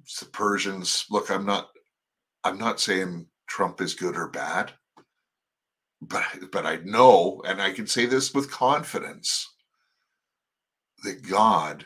It's 0.02 0.18
the 0.18 0.26
Persians. 0.26 1.06
Look, 1.08 1.30
I'm 1.30 1.46
not 1.46 1.68
I'm 2.42 2.58
not 2.58 2.80
saying 2.80 3.26
Trump 3.46 3.80
is 3.80 3.94
good 3.94 4.16
or 4.16 4.26
bad, 4.26 4.72
but 6.00 6.24
but 6.50 6.66
I 6.66 6.78
know, 6.78 7.42
and 7.46 7.62
I 7.62 7.70
can 7.70 7.86
say 7.86 8.06
this 8.06 8.34
with 8.34 8.50
confidence, 8.50 9.51
that 11.02 11.28
God 11.28 11.84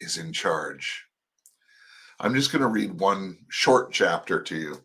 is 0.00 0.16
in 0.16 0.32
charge. 0.32 1.04
I'm 2.20 2.34
just 2.34 2.50
going 2.50 2.62
to 2.62 2.68
read 2.68 2.98
one 2.98 3.38
short 3.48 3.92
chapter 3.92 4.42
to 4.42 4.56
you, 4.56 4.82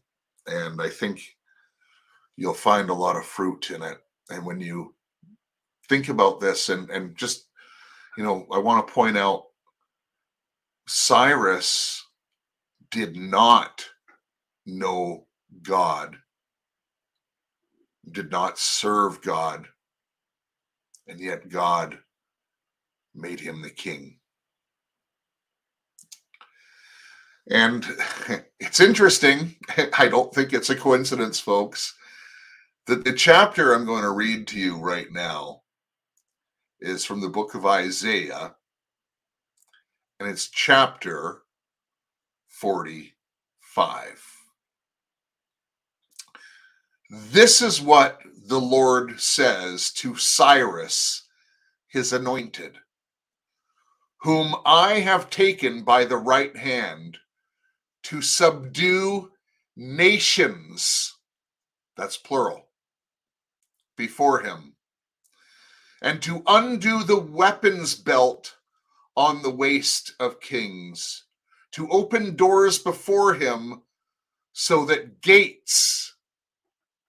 and 0.47 0.81
I 0.81 0.89
think 0.89 1.21
you'll 2.35 2.53
find 2.53 2.89
a 2.89 2.93
lot 2.93 3.15
of 3.15 3.25
fruit 3.25 3.71
in 3.71 3.81
it. 3.81 3.97
And 4.29 4.45
when 4.45 4.59
you 4.59 4.93
think 5.89 6.09
about 6.09 6.39
this 6.39 6.69
and, 6.69 6.89
and 6.89 7.15
just, 7.15 7.47
you 8.17 8.23
know, 8.23 8.45
I 8.51 8.59
want 8.59 8.85
to 8.87 8.93
point 8.93 9.17
out 9.17 9.45
Cyrus 10.87 12.05
did 12.91 13.15
not 13.15 13.85
know 14.65 15.25
God, 15.63 16.15
did 18.11 18.29
not 18.29 18.59
serve 18.59 19.21
God, 19.21 19.67
and 21.07 21.19
yet 21.19 21.49
God 21.49 21.97
made 23.15 23.39
him 23.39 23.61
the 23.61 23.69
king. 23.69 24.17
And 27.49 27.85
it's 28.59 28.79
interesting. 28.79 29.55
I 29.97 30.07
don't 30.07 30.33
think 30.33 30.53
it's 30.53 30.69
a 30.69 30.75
coincidence, 30.75 31.39
folks, 31.39 31.93
that 32.87 33.03
the 33.03 33.13
chapter 33.13 33.73
I'm 33.73 33.85
going 33.85 34.03
to 34.03 34.11
read 34.11 34.47
to 34.47 34.59
you 34.59 34.77
right 34.77 35.11
now 35.11 35.61
is 36.79 37.05
from 37.05 37.21
the 37.21 37.29
book 37.29 37.55
of 37.55 37.65
Isaiah, 37.65 38.55
and 40.19 40.29
it's 40.29 40.49
chapter 40.49 41.43
45. 42.49 44.33
This 47.09 47.61
is 47.61 47.81
what 47.81 48.21
the 48.47 48.59
Lord 48.59 49.19
says 49.19 49.91
to 49.93 50.15
Cyrus, 50.15 51.27
his 51.87 52.11
anointed, 52.11 52.77
whom 54.23 54.55
I 54.65 55.01
have 55.01 55.29
taken 55.29 55.83
by 55.83 56.05
the 56.05 56.15
right 56.15 56.55
hand 56.55 57.17
to 58.03 58.21
subdue 58.21 59.31
nations, 59.75 61.17
that's 61.97 62.15
plural, 62.15 62.67
before 63.97 64.39
him, 64.39 64.75
and 66.01 66.21
to 66.21 66.41
undo 66.47 67.03
the 67.03 67.19
weapons 67.19 67.95
belt 67.95 68.55
on 69.17 69.41
the 69.41 69.49
waist 69.49 70.13
of 70.21 70.39
kings, 70.39 71.25
to 71.73 71.89
open 71.89 72.37
doors 72.37 72.79
before 72.79 73.33
him 73.33 73.81
so 74.53 74.85
that 74.85 75.21
gates 75.21 76.15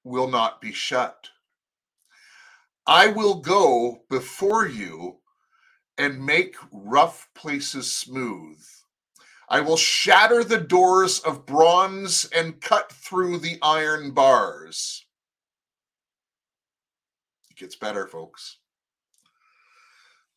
will 0.02 0.28
not 0.28 0.60
be 0.60 0.72
shut. 0.72 1.28
I 2.88 3.06
will 3.06 3.36
go 3.36 4.02
before 4.10 4.66
you 4.66 5.20
and 5.98 6.24
make 6.24 6.56
rough 6.72 7.28
places 7.34 7.92
smooth 7.92 8.58
I 9.48 9.60
will 9.60 9.76
shatter 9.76 10.42
the 10.42 10.58
doors 10.58 11.20
of 11.20 11.46
bronze 11.46 12.24
and 12.34 12.60
cut 12.60 12.90
through 12.90 13.38
the 13.38 13.58
iron 13.62 14.12
bars. 14.12 15.04
It 17.50 17.56
gets 17.56 17.76
better, 17.76 18.06
folks. 18.06 18.58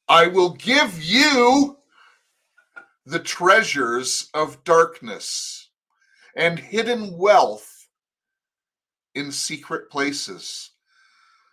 I 0.10 0.28
will 0.28 0.52
give 0.52 1.02
you 1.02 1.78
the 3.06 3.20
treasures 3.20 4.30
of 4.34 4.64
darkness 4.64 5.70
and 6.36 6.60
hidden 6.60 7.18
wealth 7.18 7.88
in 9.16 9.32
secret 9.32 9.90
places, 9.90 10.72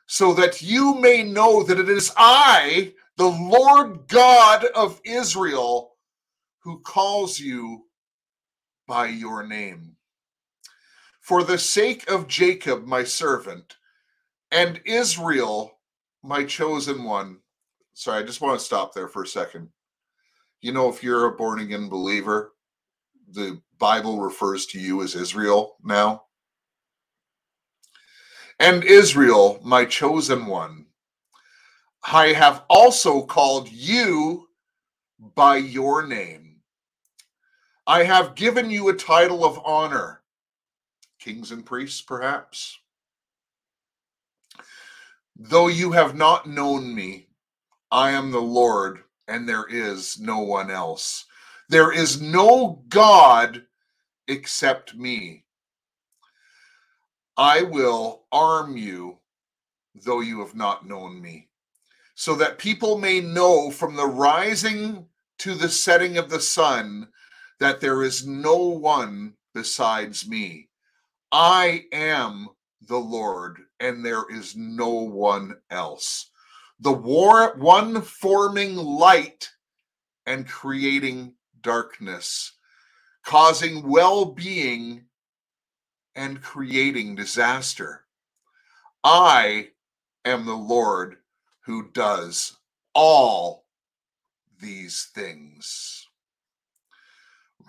so 0.07 0.35
that 0.35 0.61
you 0.61 0.97
may 0.97 1.23
know 1.23 1.63
that 1.63 1.79
it 1.79 1.89
is 1.89 2.13
I, 2.17 2.93
the 3.17 3.29
Lord 3.29 4.09
God 4.09 4.65
of 4.75 5.01
Israel 5.05 5.93
who 6.63 6.81
calls 6.81 7.39
you 7.39 7.85
by 8.89 9.07
your 9.07 9.47
name. 9.47 9.97
For 11.21 11.43
the 11.43 11.59
sake 11.59 12.11
of 12.11 12.29
Jacob, 12.29 12.87
my 12.87 13.05
servant, 13.05 13.77
and 14.51 14.81
Israel, 14.85 15.79
my 16.23 16.45
chosen 16.45 17.05
one. 17.05 17.39
Sorry, 17.95 18.23
I 18.23 18.27
just 18.27 18.41
want 18.41 18.59
to 18.59 18.65
stop 18.65 18.93
there 18.93 19.09
for 19.09 19.23
a 19.23 19.27
second. 19.27 19.69
You 20.61 20.73
know, 20.73 20.89
if 20.89 21.03
you're 21.03 21.27
a 21.27 21.37
born 21.37 21.61
again 21.61 21.89
believer, 21.89 22.53
the 23.31 23.61
Bible 23.79 24.21
refers 24.21 24.67
to 24.67 24.81
you 24.81 25.03
as 25.03 25.15
Israel 25.15 25.77
now. 25.83 26.25
And 28.59 28.85
Israel, 28.85 29.61
my 29.65 29.85
chosen 29.85 30.47
one, 30.47 30.87
I 32.05 32.29
have 32.29 32.65
also 32.69 33.23
called 33.23 33.71
you 33.71 34.49
by 35.35 35.57
your 35.57 36.07
name 36.07 36.45
I 37.87 38.05
have 38.05 38.35
given 38.35 38.71
you 38.71 38.89
a 38.89 38.95
title 38.95 39.45
of 39.45 39.61
honor, 39.63 40.23
kings 41.19 41.51
and 41.51 41.67
priests, 41.67 42.01
perhaps. 42.01 42.79
Though 45.37 45.69
you 45.69 45.93
have 45.93 46.15
not 46.15 46.49
known 46.49 46.95
me, 46.95 47.29
I 47.91 48.13
am 48.13 48.31
the 48.31 48.41
Lord, 48.41 49.05
and 49.29 49.47
there 49.47 49.67
is 49.69 50.19
no 50.19 50.39
one 50.39 50.71
else. 50.71 51.27
There 51.69 51.93
is 51.93 52.23
no 52.23 52.83
God 52.89 53.67
except 54.29 54.95
me. 54.95 55.45
I 57.37 57.63
will 57.63 58.25
arm 58.33 58.79
you, 58.79 59.19
though 59.95 60.21
you 60.21 60.41
have 60.41 60.55
not 60.55 60.87
known 60.87 61.21
me, 61.21 61.49
so 62.15 62.35
that 62.37 62.59
people 62.59 62.99
may 62.99 63.21
know 63.21 63.71
from 63.71 63.97
the 63.97 64.07
rising 64.07 65.07
to 65.39 65.55
the 65.55 65.69
setting 65.69 66.17
of 66.17 66.31
the 66.31 66.41
sun 66.41 67.09
that 67.61 67.81
there 67.81 68.03
is 68.03 68.27
no 68.27 68.57
one 68.57 69.35
besides 69.53 70.29
me. 70.29 70.69
I 71.33 71.85
am 71.93 72.49
the 72.83 72.99
Lord, 72.99 73.59
and 73.81 74.05
there 74.05 74.25
is 74.31 74.55
no 74.57 74.89
one 74.89 75.57
else. 75.71 76.31
The 76.81 76.93
war, 76.93 77.57
one 77.57 78.03
forming 78.03 78.77
light 78.77 79.51
and 80.27 80.47
creating 80.47 81.35
darkness, 81.61 82.53
causing 83.25 83.89
well 83.89 84.27
being 84.27 85.07
and 86.15 86.41
creating 86.41 87.17
disaster. 87.17 88.05
I 89.03 89.71
am 90.25 90.47
the 90.47 90.55
Lord 90.55 91.17
who 91.65 91.91
does 91.93 92.59
all 92.95 93.65
these 94.61 95.11
things. 95.15 96.09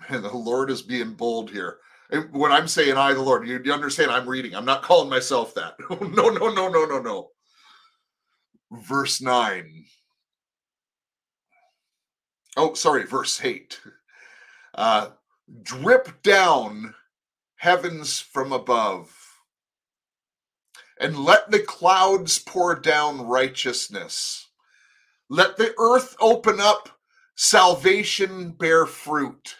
And 0.08 0.24
the 0.24 0.36
Lord 0.36 0.70
is 0.70 0.82
being 0.82 1.14
bold 1.14 1.50
here. 1.50 1.78
And 2.10 2.32
when 2.32 2.52
I'm 2.52 2.68
saying 2.68 2.96
I, 2.96 3.12
the 3.14 3.22
Lord, 3.22 3.48
you, 3.48 3.60
you 3.64 3.72
understand 3.72 4.10
I'm 4.10 4.28
reading. 4.28 4.54
I'm 4.54 4.64
not 4.64 4.82
calling 4.82 5.10
myself 5.10 5.54
that. 5.54 5.74
no, 5.90 6.28
no, 6.28 6.48
no, 6.48 6.68
no, 6.68 6.84
no, 6.84 7.00
no. 7.00 7.30
Verse 8.70 9.20
9. 9.20 9.84
Oh, 12.56 12.74
sorry, 12.74 13.04
verse 13.04 13.44
8. 13.44 13.80
Uh, 14.74 15.08
drip 15.62 16.22
down 16.22 16.94
heavens 17.56 18.18
from 18.20 18.52
above, 18.52 19.14
and 20.98 21.16
let 21.18 21.50
the 21.50 21.60
clouds 21.60 22.38
pour 22.38 22.74
down 22.74 23.26
righteousness. 23.26 24.48
Let 25.28 25.56
the 25.56 25.74
earth 25.78 26.16
open 26.20 26.60
up, 26.60 26.88
salvation 27.34 28.50
bear 28.52 28.86
fruit 28.86 29.56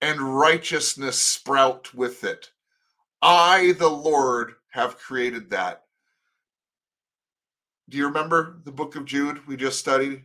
and 0.00 0.20
righteousness 0.20 1.18
sprout 1.18 1.94
with 1.94 2.24
it. 2.24 2.50
I, 3.22 3.72
the 3.78 3.88
Lord, 3.88 4.54
have 4.70 4.98
created 4.98 5.50
that. 5.50 5.82
Do 7.88 7.96
you 7.96 8.06
remember 8.06 8.60
the 8.64 8.72
book 8.72 8.96
of 8.96 9.06
Jude 9.06 9.46
we 9.46 9.56
just 9.56 9.78
studied? 9.78 10.22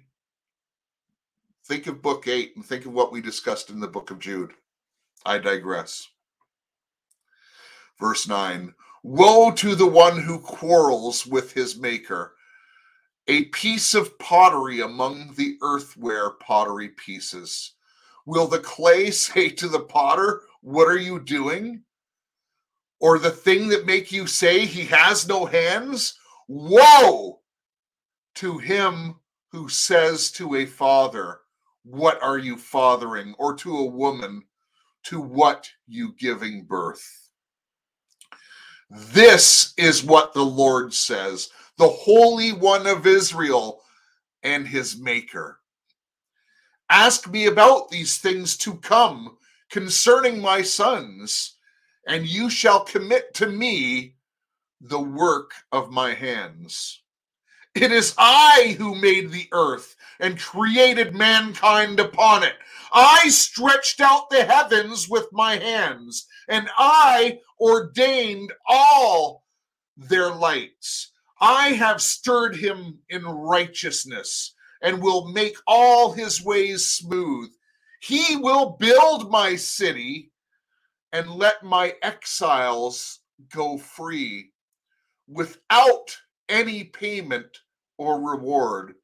Think 1.65 1.88
of 1.88 2.02
book 2.02 2.28
eight 2.28 2.56
and 2.56 2.65
think 2.65 2.86
of 2.86 2.93
what 2.93 3.12
we 3.12 3.21
discussed 3.21 3.69
in 3.69 3.80
the 3.80 3.88
book 3.88 4.12
of 4.12 4.19
Jude. 4.19 4.52
I 5.25 5.38
digress. 5.38 6.08
Verse 7.99 8.28
9 8.28 8.73
Woe 9.04 9.52
to 9.52 9.76
the 9.76 9.88
one 9.88 10.22
who 10.22 10.40
quarrels 10.40 11.26
with 11.26 11.54
his 11.54 11.78
maker, 11.78 12.36
a 13.28 13.46
piece 13.46 13.94
of 13.94 14.18
pottery 14.20 14.82
among 14.82 15.36
the 15.36 15.58
earthware 15.62 16.38
pottery 16.40 16.90
pieces 16.90 17.74
Will 18.30 18.46
the 18.46 18.60
clay 18.60 19.10
say 19.26 19.50
to 19.50 19.68
the 19.68 19.80
potter, 19.80 20.44
What 20.62 20.88
are 20.88 21.00
you 21.00 21.20
doing? 21.20 21.84
Or 23.00 23.18
the 23.18 23.32
thing 23.32 23.70
that 23.70 23.88
make 23.88 24.12
you 24.12 24.28
say 24.28 24.66
he 24.66 24.86
has 24.86 25.28
no 25.28 25.48
hands? 25.48 26.14
Woe 26.48 27.40
to 28.36 28.60
him 28.60 29.16
who 29.52 29.68
says 29.68 30.30
to 30.34 30.58
a 30.58 30.68
father, 30.68 31.40
What 31.84 32.22
are 32.22 32.38
you 32.38 32.56
fathering? 32.56 33.34
Or 33.40 33.56
to 33.56 33.78
a 33.78 33.86
woman, 33.86 34.44
To 35.06 35.20
what 35.22 35.68
you 35.88 36.14
giving 36.20 36.66
birth? 36.66 37.29
This 38.89 39.73
is 39.78 40.04
what 40.04 40.34
the 40.34 40.45
Lord 40.45 40.93
says, 40.93 41.49
the 41.78 41.88
Holy 41.88 42.52
One 42.52 42.88
of 42.88 43.06
Israel 43.06 43.82
and 44.41 44.67
his 44.67 44.97
Maker. 44.97 45.60
Ask 46.89 47.30
me 47.30 47.45
about 47.45 47.89
these 47.89 48.17
things 48.17 48.58
to 48.58 48.73
come 48.75 49.38
concerning 49.69 50.41
my 50.41 50.63
sons, 50.63 51.58
and 52.08 52.25
you 52.25 52.49
shall 52.49 52.84
commit 52.84 53.34
to 53.36 53.47
me 53.47 54.15
the 54.82 54.99
work 54.99 55.52
of 55.71 55.91
my 55.91 56.15
hands. 56.15 57.02
It 57.75 57.91
is 57.91 58.15
I 58.17 58.75
who 58.80 58.95
made 58.95 59.30
the 59.30 59.47
earth 59.52 59.95
and 60.19 60.39
created 60.39 61.13
mankind 61.13 61.99
upon 61.99 62.43
it. 62.43 62.56
I 62.91 63.30
stretched 63.30 64.02
out 64.02 64.32
the 64.32 64.43
heavens 64.43 65.08
with 65.08 65.28
my 65.32 65.58
hands, 65.58 66.25
and 66.47 66.67
I 66.75 67.39
ordained 67.60 68.54
all 68.67 69.43
their 69.98 70.32
lights. 70.32 71.12
I 71.41 71.69
have 71.69 72.02
stirred 72.02 72.56
him 72.56 73.00
in 73.10 73.24
righteousness 73.24 74.54
and 74.82 75.02
will 75.02 75.32
make 75.32 75.56
all 75.67 76.12
his 76.12 76.43
ways 76.43 76.88
smooth. 76.88 77.52
He 78.02 78.36
will 78.38 78.78
build 78.80 79.30
my 79.32 79.56
city 79.56 80.32
and 81.12 81.30
let 81.30 81.63
my 81.63 81.95
exiles 82.02 83.19
go 83.54 83.78
free 83.78 84.52
without 85.28 86.17
any 86.48 86.84
payment 86.84 87.60
or 87.98 88.22
reward, 88.32 88.95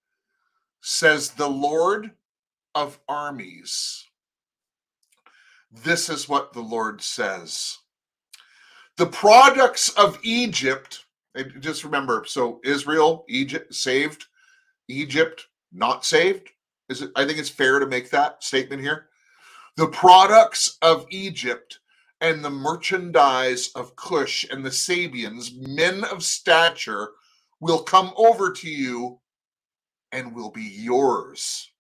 says 0.81 1.31
the 1.31 1.49
Lord 1.49 2.11
of 2.73 2.99
armies. 3.07 4.05
This 5.71 6.09
is 6.09 6.29
what 6.29 6.53
the 6.53 6.61
Lord 6.61 7.01
says. 7.01 7.77
The 8.97 9.07
products 9.07 9.89
of 9.89 10.19
Egypt, 10.23 11.05
just 11.59 11.83
remember, 11.83 12.25
so 12.27 12.61
Israel, 12.63 13.25
Egypt 13.29 13.73
saved, 13.73 14.25
Egypt 14.87 15.47
not 15.73 16.05
saved. 16.05 16.49
Is 16.89 17.01
it 17.01 17.11
I 17.15 17.25
think 17.25 17.39
it's 17.39 17.49
fair 17.49 17.79
to 17.79 17.87
make 17.87 18.11
that 18.11 18.43
statement 18.43 18.81
here. 18.81 19.07
The 19.77 19.87
products 19.87 20.77
of 20.81 21.07
Egypt 21.11 21.79
and 22.21 22.45
the 22.45 22.51
merchandise 22.51 23.71
of 23.75 23.95
Cush 23.97 24.45
and 24.51 24.65
the 24.65 24.71
Sabeans, 24.71 25.53
men 25.55 26.03
of 26.05 26.23
stature, 26.23 27.11
will 27.59 27.83
come 27.83 28.13
over 28.17 28.51
to 28.53 28.69
you 28.69 29.19
and 30.13 30.35
will 30.35 30.51
be 30.51 30.63
yours. 30.63 31.71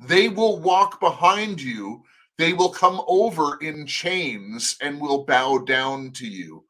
They 0.00 0.28
will 0.28 0.60
walk 0.60 1.00
behind 1.00 1.62
you. 1.62 2.04
They 2.38 2.52
will 2.52 2.68
come 2.68 3.00
over 3.06 3.56
in 3.62 3.86
chains 3.86 4.76
and 4.80 5.00
will 5.00 5.24
bow 5.24 5.58
down 5.58 6.12
to 6.12 6.26
you. 6.26 6.64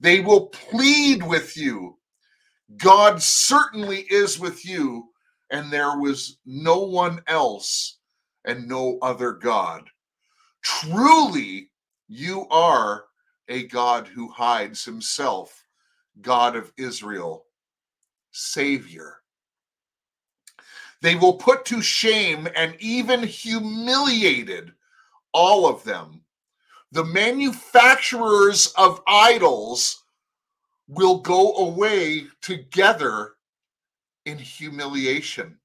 They 0.00 0.20
will 0.20 0.46
plead 0.46 1.22
with 1.22 1.56
you. 1.56 1.98
God 2.76 3.22
certainly 3.22 4.00
is 4.10 4.38
with 4.38 4.64
you, 4.66 5.10
and 5.50 5.70
there 5.70 5.98
was 5.98 6.38
no 6.44 6.78
one 6.78 7.22
else 7.28 7.98
and 8.44 8.66
no 8.66 8.98
other 9.00 9.32
God. 9.32 9.88
Truly, 10.62 11.70
you 12.08 12.46
are 12.50 13.04
a 13.48 13.66
God 13.68 14.08
who 14.08 14.28
hides 14.28 14.84
himself, 14.84 15.64
God 16.20 16.56
of 16.56 16.72
Israel, 16.76 17.44
Savior. 18.32 19.18
They 21.00 21.14
will 21.16 21.34
put 21.34 21.64
to 21.66 21.82
shame 21.82 22.48
and 22.56 22.76
even 22.78 23.22
humiliated 23.22 24.72
all 25.32 25.66
of 25.66 25.84
them. 25.84 26.22
The 26.92 27.04
manufacturers 27.04 28.72
of 28.76 29.02
idols 29.06 30.04
will 30.88 31.18
go 31.18 31.56
away 31.56 32.26
together 32.40 33.32
in 34.26 34.38
humiliation. 34.38 35.58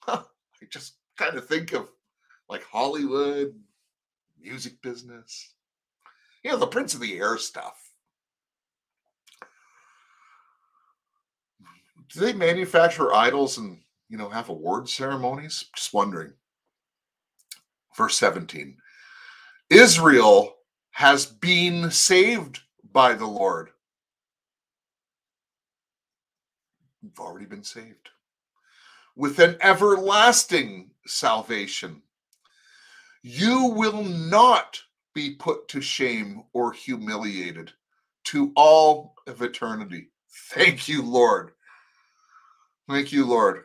Huh, 0.00 0.22
I 0.62 0.66
just 0.70 0.94
kind 1.16 1.36
of 1.36 1.46
think 1.46 1.72
of 1.72 1.88
like 2.48 2.62
Hollywood, 2.64 3.54
music 4.40 4.80
business 4.82 5.54
you 6.44 6.50
know, 6.50 6.58
the 6.58 6.66
Prince 6.66 6.94
of 6.94 7.00
the 7.00 7.18
Air 7.18 7.38
stuff. 7.38 7.90
Do 12.12 12.20
they 12.20 12.34
manufacture 12.34 13.12
idols 13.14 13.58
and, 13.58 13.80
you 14.08 14.18
know, 14.18 14.28
have 14.28 14.50
award 14.50 14.88
ceremonies? 14.88 15.64
Just 15.74 15.94
wondering. 15.94 16.34
Verse 17.96 18.18
17 18.18 18.76
Israel 19.70 20.54
has 20.92 21.26
been 21.26 21.90
saved 21.90 22.60
by 22.92 23.14
the 23.14 23.26
Lord. 23.26 23.70
You've 27.02 27.18
already 27.18 27.46
been 27.46 27.64
saved 27.64 28.10
with 29.16 29.38
an 29.38 29.56
everlasting 29.60 30.90
salvation. 31.06 32.02
You 33.22 33.66
will 33.66 34.04
not 34.04 34.80
be 35.14 35.34
put 35.34 35.68
to 35.68 35.80
shame 35.80 36.44
or 36.52 36.72
humiliated 36.72 37.72
to 38.24 38.52
all 38.56 39.14
of 39.26 39.42
eternity. 39.42 40.08
Thank 40.50 40.88
you, 40.88 41.02
Lord. 41.02 41.52
Thank 42.88 43.12
you, 43.12 43.24
Lord. 43.24 43.64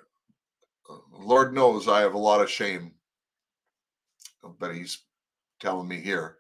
Uh, 0.90 0.98
Lord 1.12 1.54
knows 1.54 1.88
I 1.88 2.02
have 2.02 2.14
a 2.14 2.20
lot 2.20 2.42
of 2.42 2.50
shame, 2.50 2.92
but 4.60 4.74
He's 4.76 5.00
telling 5.60 5.88
me 5.88 6.00
here 6.00 6.38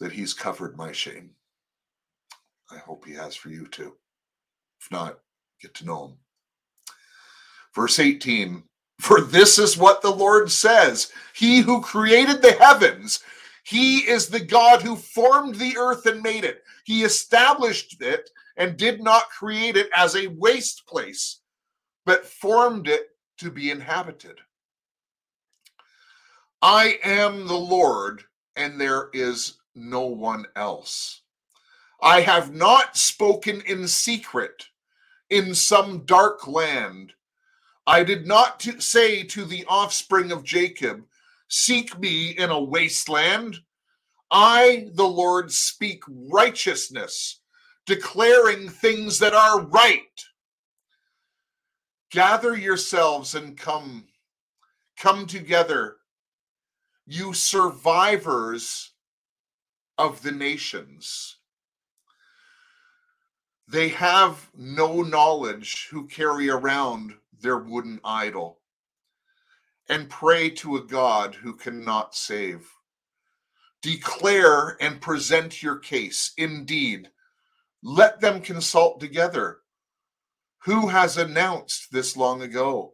that 0.00 0.12
He's 0.12 0.34
covered 0.34 0.76
my 0.76 0.92
shame. 0.92 1.30
I 2.70 2.78
hope 2.78 3.04
He 3.04 3.14
has 3.14 3.34
for 3.34 3.48
you 3.50 3.66
too. 3.66 3.94
If 4.80 4.90
not, 4.90 5.18
get 5.60 5.74
to 5.74 5.86
know 5.86 6.06
Him. 6.06 6.14
Verse 7.74 7.98
18 7.98 8.62
For 9.00 9.20
this 9.20 9.58
is 9.58 9.76
what 9.76 10.02
the 10.02 10.10
Lord 10.10 10.50
says 10.50 11.12
He 11.34 11.60
who 11.60 11.80
created 11.80 12.42
the 12.42 12.52
heavens 12.52 13.20
he 13.68 13.98
is 13.98 14.28
the 14.28 14.40
God 14.40 14.80
who 14.80 14.96
formed 14.96 15.56
the 15.56 15.76
earth 15.76 16.06
and 16.06 16.22
made 16.22 16.42
it. 16.42 16.64
He 16.84 17.04
established 17.04 18.00
it 18.00 18.30
and 18.56 18.78
did 18.78 19.02
not 19.02 19.28
create 19.28 19.76
it 19.76 19.90
as 19.94 20.16
a 20.16 20.28
waste 20.28 20.86
place, 20.86 21.40
but 22.06 22.24
formed 22.24 22.88
it 22.88 23.08
to 23.40 23.50
be 23.50 23.70
inhabited. 23.70 24.38
I 26.62 26.98
am 27.04 27.46
the 27.46 27.58
Lord, 27.58 28.24
and 28.56 28.80
there 28.80 29.10
is 29.12 29.58
no 29.74 30.02
one 30.02 30.46
else. 30.56 31.22
I 32.02 32.22
have 32.22 32.54
not 32.54 32.96
spoken 32.96 33.62
in 33.62 33.88
secret 33.88 34.66
in 35.30 35.54
some 35.54 36.04
dark 36.04 36.46
land. 36.48 37.14
I 37.86 38.04
did 38.04 38.26
not 38.26 38.60
to 38.60 38.80
say 38.80 39.24
to 39.24 39.44
the 39.44 39.64
offspring 39.66 40.32
of 40.32 40.44
Jacob, 40.44 41.04
Seek 41.48 41.98
me 41.98 42.30
in 42.30 42.50
a 42.50 42.62
wasteland. 42.62 43.60
I, 44.30 44.88
the 44.94 45.06
Lord, 45.08 45.52
speak 45.52 46.02
righteousness, 46.08 47.40
declaring 47.86 48.68
things 48.68 49.18
that 49.20 49.34
are 49.34 49.62
right. 49.62 50.24
Gather 52.10 52.56
yourselves 52.56 53.34
and 53.34 53.56
come. 53.58 54.06
Come 54.98 55.26
together, 55.26 55.97
you 57.10 57.32
survivors 57.32 58.92
of 59.96 60.22
the 60.22 60.30
nations. 60.30 61.38
They 63.66 63.88
have 63.88 64.50
no 64.54 65.00
knowledge 65.00 65.88
who 65.90 66.06
carry 66.06 66.50
around 66.50 67.14
their 67.40 67.56
wooden 67.56 67.98
idol 68.04 68.60
and 69.88 70.10
pray 70.10 70.50
to 70.50 70.76
a 70.76 70.84
God 70.84 71.34
who 71.34 71.54
cannot 71.54 72.14
save. 72.14 72.68
Declare 73.80 74.76
and 74.78 75.00
present 75.00 75.62
your 75.62 75.78
case. 75.78 76.32
Indeed, 76.36 77.08
let 77.82 78.20
them 78.20 78.42
consult 78.42 79.00
together. 79.00 79.60
Who 80.64 80.88
has 80.88 81.16
announced 81.16 81.90
this 81.90 82.18
long 82.18 82.42
ago? 82.42 82.92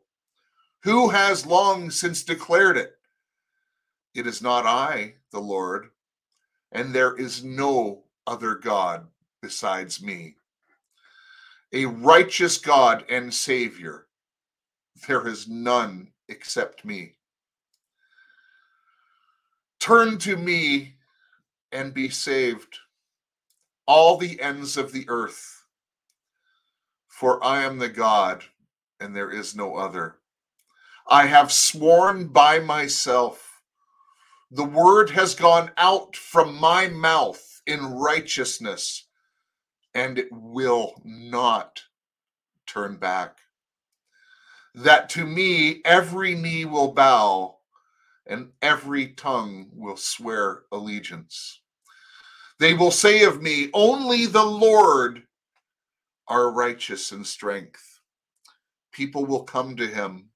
Who 0.85 1.09
has 1.09 1.44
long 1.44 1.90
since 1.90 2.22
declared 2.22 2.77
it? 2.77 2.92
It 4.14 4.27
is 4.27 4.40
not 4.40 4.64
I, 4.64 5.14
the 5.33 5.40
Lord, 5.40 5.90
and 6.70 6.92
there 6.92 7.16
is 7.16 7.42
no 7.42 8.05
other 8.27 8.55
God 8.55 9.09
besides 9.42 10.03
me. 10.03 10.37
A 11.72 11.87
righteous 11.87 12.59
God 12.59 13.05
and 13.09 13.35
Savior, 13.35 14.07
there 15.09 15.27
is 15.27 15.48
none 15.48 16.12
except 16.29 16.85
me. 16.85 17.16
Turn 19.81 20.18
to 20.18 20.37
me 20.37 20.94
and 21.72 21.92
be 21.92 22.09
saved, 22.09 22.79
all 23.87 24.16
the 24.16 24.40
ends 24.40 24.77
of 24.77 24.92
the 24.92 25.05
earth. 25.09 25.66
For 27.09 27.42
I 27.44 27.64
am 27.64 27.79
the 27.79 27.88
God, 27.88 28.44
and 29.00 29.14
there 29.14 29.31
is 29.31 29.57
no 29.57 29.77
other. 29.77 30.16
I 31.09 31.27
have 31.27 31.53
sworn 31.53 32.29
by 32.29 32.61
myself. 32.61 33.54
The 34.55 34.62
word 34.64 35.11
has 35.11 35.35
gone 35.35 35.73
out 35.77 36.14
from 36.14 36.55
my 36.61 36.87
mouth 36.87 37.61
in 37.67 37.85
righteousness, 37.85 39.05
and 39.95 40.17
it 40.17 40.29
will 40.31 40.95
not 41.05 41.83
turn 42.64 42.97
back 42.97 43.38
that 44.77 45.09
to 45.09 45.27
me 45.27 45.83
every 45.85 46.37
knee 46.37 46.64
will 46.67 46.93
bow 46.93 47.57
and 48.29 48.53
every 48.62 49.09
tongue 49.09 49.71
will 49.73 49.97
swear 49.97 50.62
allegiance. 50.71 51.61
They 52.61 52.75
will 52.75 52.93
say 52.93 53.25
of 53.25 53.43
me, 53.43 53.71
Only 53.75 54.27
the 54.27 54.45
Lord 54.45 55.25
are 56.29 56.53
righteous 56.53 57.11
in 57.11 57.25
strength. 57.25 58.01
People 58.93 59.27
will 59.27 59.43
come 59.43 59.75
to 59.77 59.87
him, 59.88 60.31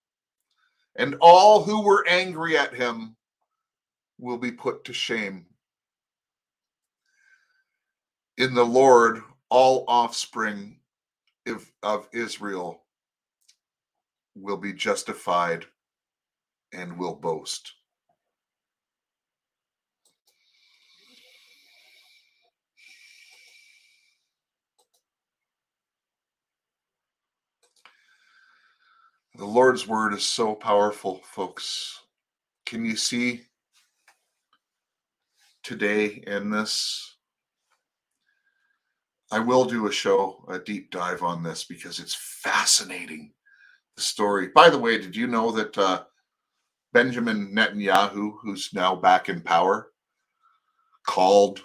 and 0.97 1.15
all 1.21 1.63
who 1.63 1.83
were 1.83 2.05
angry 2.09 2.59
at 2.59 2.75
him 2.75 3.15
will 4.19 4.39
be 4.39 4.53
put 4.53 4.85
to 4.85 4.93
shame. 4.93 5.47
In 8.37 8.55
the 8.55 8.65
Lord, 8.65 9.23
all 9.49 9.85
offspring 9.89 10.79
of, 11.83 12.09
Israel 12.13 12.83
will 14.35 14.57
be 14.57 14.73
justified 14.73 15.65
and 16.73 16.99
will 16.99 17.15
boast. 17.15 17.73
The 29.37 29.45
Lord's 29.45 29.87
word 29.87 30.15
is 30.15 30.25
so 30.25 30.55
powerful, 30.55 31.21
folks. 31.25 32.01
Can 32.67 32.85
you 32.85 32.97
see 32.97 33.48
today 35.69 36.25
in 36.27 36.49
this? 36.49 37.17
I 39.31 39.39
will 39.39 39.67
do 39.67 39.87
a 39.87 39.93
show, 39.93 40.43
a 40.49 40.59
deep 40.59 40.91
dive 40.91 41.23
on 41.23 41.43
this 41.43 41.65
because 41.65 42.01
it's 42.01 42.15
fascinating. 42.15 43.33
The 43.97 44.03
story. 44.03 44.49
By 44.55 44.71
the 44.71 44.79
way, 44.79 44.97
did 44.97 45.15
you 45.15 45.27
know 45.27 45.51
that 45.51 45.77
uh, 45.77 46.05
Benjamin 46.95 47.53
Netanyahu, 47.55 48.37
who's 48.41 48.71
now 48.73 48.97
back 48.97 49.29
in 49.29 49.43
power, 49.43 49.91
called, 51.07 51.61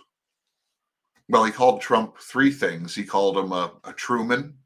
well, 1.29 1.45
he 1.45 1.51
called 1.51 1.79
Trump 1.79 2.17
three 2.19 2.51
things. 2.51 2.93
He 2.93 3.05
called 3.05 3.37
him 3.37 3.53
a, 3.53 3.71
a 3.85 3.93
Truman, 3.93 4.57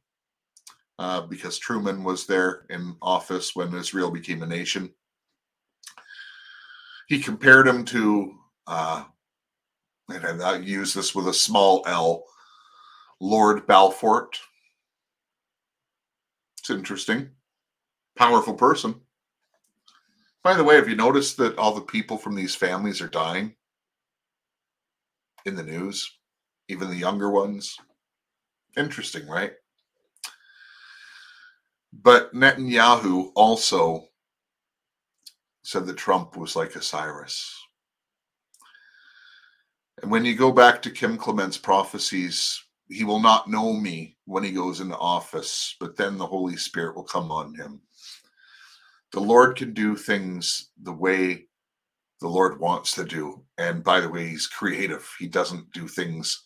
uh, 0.97 1.21
because 1.21 1.59
Truman 1.59 2.03
was 2.03 2.25
there 2.25 2.65
in 2.71 2.95
office 3.03 3.55
when 3.55 3.75
Israel 3.75 4.09
became 4.09 4.41
a 4.41 4.47
nation. 4.47 4.91
He 7.07 7.19
compared 7.19 7.67
him 7.67 7.85
to, 7.85 8.33
uh, 8.65 9.03
and 10.09 10.41
I 10.41 10.57
use 10.57 10.93
this 10.93 11.13
with 11.13 11.27
a 11.27 11.33
small 11.33 11.83
L, 11.85 12.23
Lord 13.19 13.67
Balfour. 13.67 14.29
It's 16.59 16.69
interesting. 16.69 17.29
Powerful 18.15 18.53
person. 18.53 18.95
By 20.43 20.53
the 20.53 20.63
way, 20.63 20.75
have 20.75 20.87
you 20.87 20.95
noticed 20.95 21.37
that 21.37 21.57
all 21.57 21.73
the 21.73 21.81
people 21.81 22.17
from 22.17 22.35
these 22.35 22.55
families 22.55 23.01
are 23.01 23.09
dying 23.09 23.55
in 25.45 25.55
the 25.55 25.63
news? 25.63 26.17
Even 26.69 26.89
the 26.89 26.95
younger 26.95 27.29
ones? 27.29 27.77
Interesting, 28.77 29.27
right? 29.27 29.53
But 31.91 32.33
Netanyahu 32.33 33.31
also 33.35 34.05
said 35.63 35.85
that 35.85 35.97
Trump 35.97 36.37
was 36.37 36.55
like 36.55 36.75
a 36.75 36.81
Cyrus. 36.81 37.66
And 40.01 40.11
when 40.11 40.25
you 40.25 40.35
go 40.35 40.51
back 40.51 40.81
to 40.81 40.91
Kim 40.91 41.17
Clement's 41.17 41.57
prophecies, 41.57 42.63
he 42.89 43.03
will 43.03 43.19
not 43.19 43.49
know 43.49 43.73
me 43.73 44.17
when 44.25 44.43
he 44.43 44.51
goes 44.51 44.79
into 44.79 44.97
office, 44.97 45.75
but 45.79 45.95
then 45.95 46.17
the 46.17 46.25
Holy 46.25 46.55
Spirit 46.55 46.95
will 46.95 47.03
come 47.03 47.31
on 47.31 47.55
him. 47.55 47.81
The 49.11 49.19
Lord 49.19 49.55
can 49.55 49.73
do 49.73 49.95
things 49.95 50.69
the 50.83 50.93
way 50.93 51.47
the 52.19 52.27
Lord 52.27 52.59
wants 52.59 52.93
to 52.93 53.05
do. 53.05 53.43
And 53.57 53.83
by 53.83 53.99
the 53.99 54.09
way, 54.09 54.27
he's 54.27 54.47
creative. 54.47 55.09
He 55.19 55.27
doesn't 55.27 55.71
do 55.71 55.87
things 55.87 56.43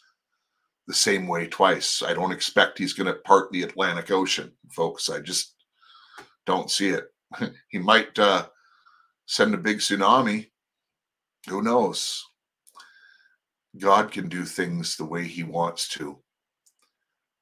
the 0.87 0.93
same 0.93 1.27
way 1.27 1.47
twice. 1.47 2.03
I 2.03 2.13
don't 2.13 2.31
expect 2.31 2.77
he's 2.77 2.93
going 2.93 3.07
to 3.07 3.19
part 3.21 3.51
the 3.51 3.63
Atlantic 3.63 4.11
Ocean, 4.11 4.51
folks. 4.69 5.09
I 5.09 5.19
just 5.19 5.55
don't 6.45 6.69
see 6.69 6.89
it. 6.89 7.05
he 7.69 7.79
might 7.79 8.17
uh, 8.19 8.47
send 9.25 9.53
a 9.53 9.57
big 9.57 9.77
tsunami. 9.77 10.49
Who 11.49 11.61
knows? 11.61 12.23
God 13.77 14.11
can 14.11 14.27
do 14.27 14.43
things 14.43 14.95
the 14.95 15.05
way 15.05 15.23
he 15.23 15.43
wants 15.43 15.87
to. 15.89 16.19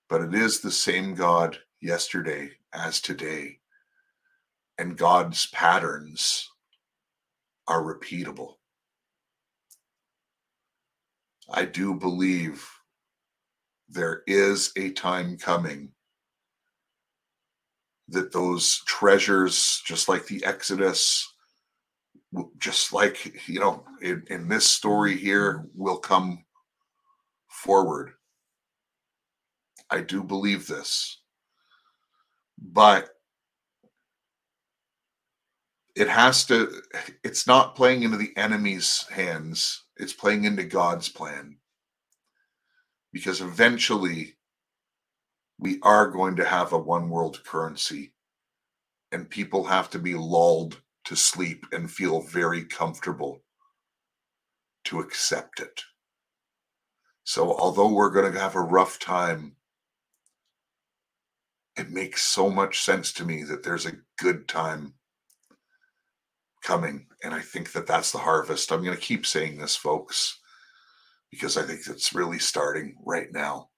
But 0.07 0.21
it 0.21 0.33
is 0.33 0.59
the 0.59 0.71
same 0.71 1.15
God 1.15 1.57
yesterday 1.81 2.51
as 2.73 3.01
today. 3.01 3.59
And 4.77 4.97
God's 4.97 5.47
patterns 5.47 6.49
are 7.67 7.81
repeatable. 7.81 8.55
I 11.51 11.65
do 11.65 11.95
believe 11.95 12.67
there 13.89 14.21
is 14.27 14.71
a 14.77 14.91
time 14.91 15.37
coming 15.37 15.89
that 18.07 18.31
those 18.31 18.81
treasures, 18.85 19.81
just 19.85 20.07
like 20.09 20.25
the 20.25 20.43
Exodus, 20.45 21.31
just 22.57 22.93
like, 22.93 23.47
you 23.47 23.59
know, 23.59 23.83
in, 24.01 24.23
in 24.27 24.47
this 24.47 24.69
story 24.69 25.17
here, 25.17 25.67
will 25.73 25.97
come 25.97 26.43
forward. 27.47 28.11
I 29.89 30.01
do 30.01 30.23
believe 30.23 30.67
this. 30.67 31.21
But 32.61 33.09
it 35.95 36.07
has 36.07 36.45
to, 36.45 36.71
it's 37.23 37.47
not 37.47 37.75
playing 37.75 38.03
into 38.03 38.17
the 38.17 38.35
enemy's 38.37 39.05
hands, 39.09 39.85
it's 39.97 40.13
playing 40.13 40.43
into 40.43 40.63
God's 40.63 41.09
plan 41.09 41.57
because 43.11 43.41
eventually 43.41 44.35
we 45.57 45.79
are 45.81 46.07
going 46.07 46.35
to 46.37 46.45
have 46.45 46.73
a 46.73 46.77
one 46.77 47.09
world 47.09 47.43
currency 47.43 48.13
and 49.11 49.29
people 49.29 49.63
have 49.63 49.89
to 49.89 49.99
be 49.99 50.15
lulled 50.15 50.81
to 51.09 51.15
sleep 51.15 51.65
and 51.71 51.91
feel 51.91 52.21
very 52.21 52.63
comfortable 52.63 53.43
to 54.85 54.99
accept 54.99 55.59
it. 55.59 55.83
So, 57.25 57.55
although 57.57 57.91
we're 57.91 58.09
going 58.09 58.31
to 58.31 58.39
have 58.39 58.55
a 58.55 58.61
rough 58.61 58.97
time, 58.97 59.57
it 61.77 61.91
makes 61.91 62.23
so 62.23 62.49
much 62.49 62.81
sense 62.81 63.13
to 63.13 63.25
me 63.25 63.43
that 63.43 63.63
there's 63.63 63.85
a 63.85 63.97
good 64.17 64.47
time 64.47 64.95
coming. 66.63 67.05
And 67.23 67.33
I 67.33 67.41
think 67.41 67.73
that 67.73 67.85
that's 67.85 68.11
the 68.11 68.17
harvest. 68.17 68.71
I'm 68.71 68.83
going 68.83 68.97
to 68.97 69.01
keep 69.01 69.25
saying 69.25 69.59
this, 69.59 69.75
folks 69.75 70.39
because 71.31 71.57
I 71.57 71.63
think 71.63 71.81
it's 71.87 72.13
really 72.13 72.39
starting 72.39 72.95
right 73.05 73.31
now. 73.31 73.69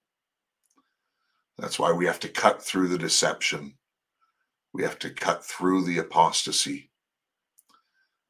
That's 1.58 1.78
why 1.78 1.92
we 1.92 2.06
have 2.06 2.20
to 2.22 2.30
cut 2.30 2.64
through 2.64 2.88
the 2.88 2.98
deception. 2.98 3.76
We 4.74 4.84
have 4.84 4.98
to 5.00 5.10
cut 5.10 5.44
through 5.46 5.84
the 5.84 6.00
apostasy. 6.00 6.91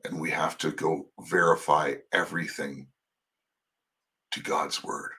And 0.06 0.20
we 0.20 0.32
have 0.32 0.58
to 0.60 0.72
go 0.72 1.10
verify 1.20 1.96
everything 2.12 2.88
to 4.32 4.42
God's 4.42 4.84
word. 4.84 5.12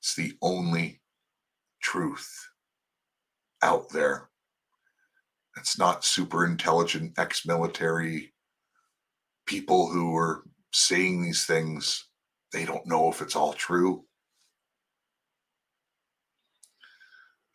It's 0.00 0.14
the 0.14 0.34
only 0.42 1.00
truth 1.82 2.48
out 3.62 3.90
there. 3.90 4.30
It's 5.56 5.78
not 5.78 6.04
super 6.04 6.46
intelligent 6.46 7.18
ex 7.18 7.44
military 7.46 8.32
people 9.46 9.90
who 9.90 10.16
are 10.16 10.44
saying 10.72 11.22
these 11.22 11.44
things, 11.44 12.06
they 12.52 12.64
don't 12.64 12.86
know 12.86 13.10
if 13.10 13.20
it's 13.20 13.36
all 13.36 13.52
true. 13.52 14.04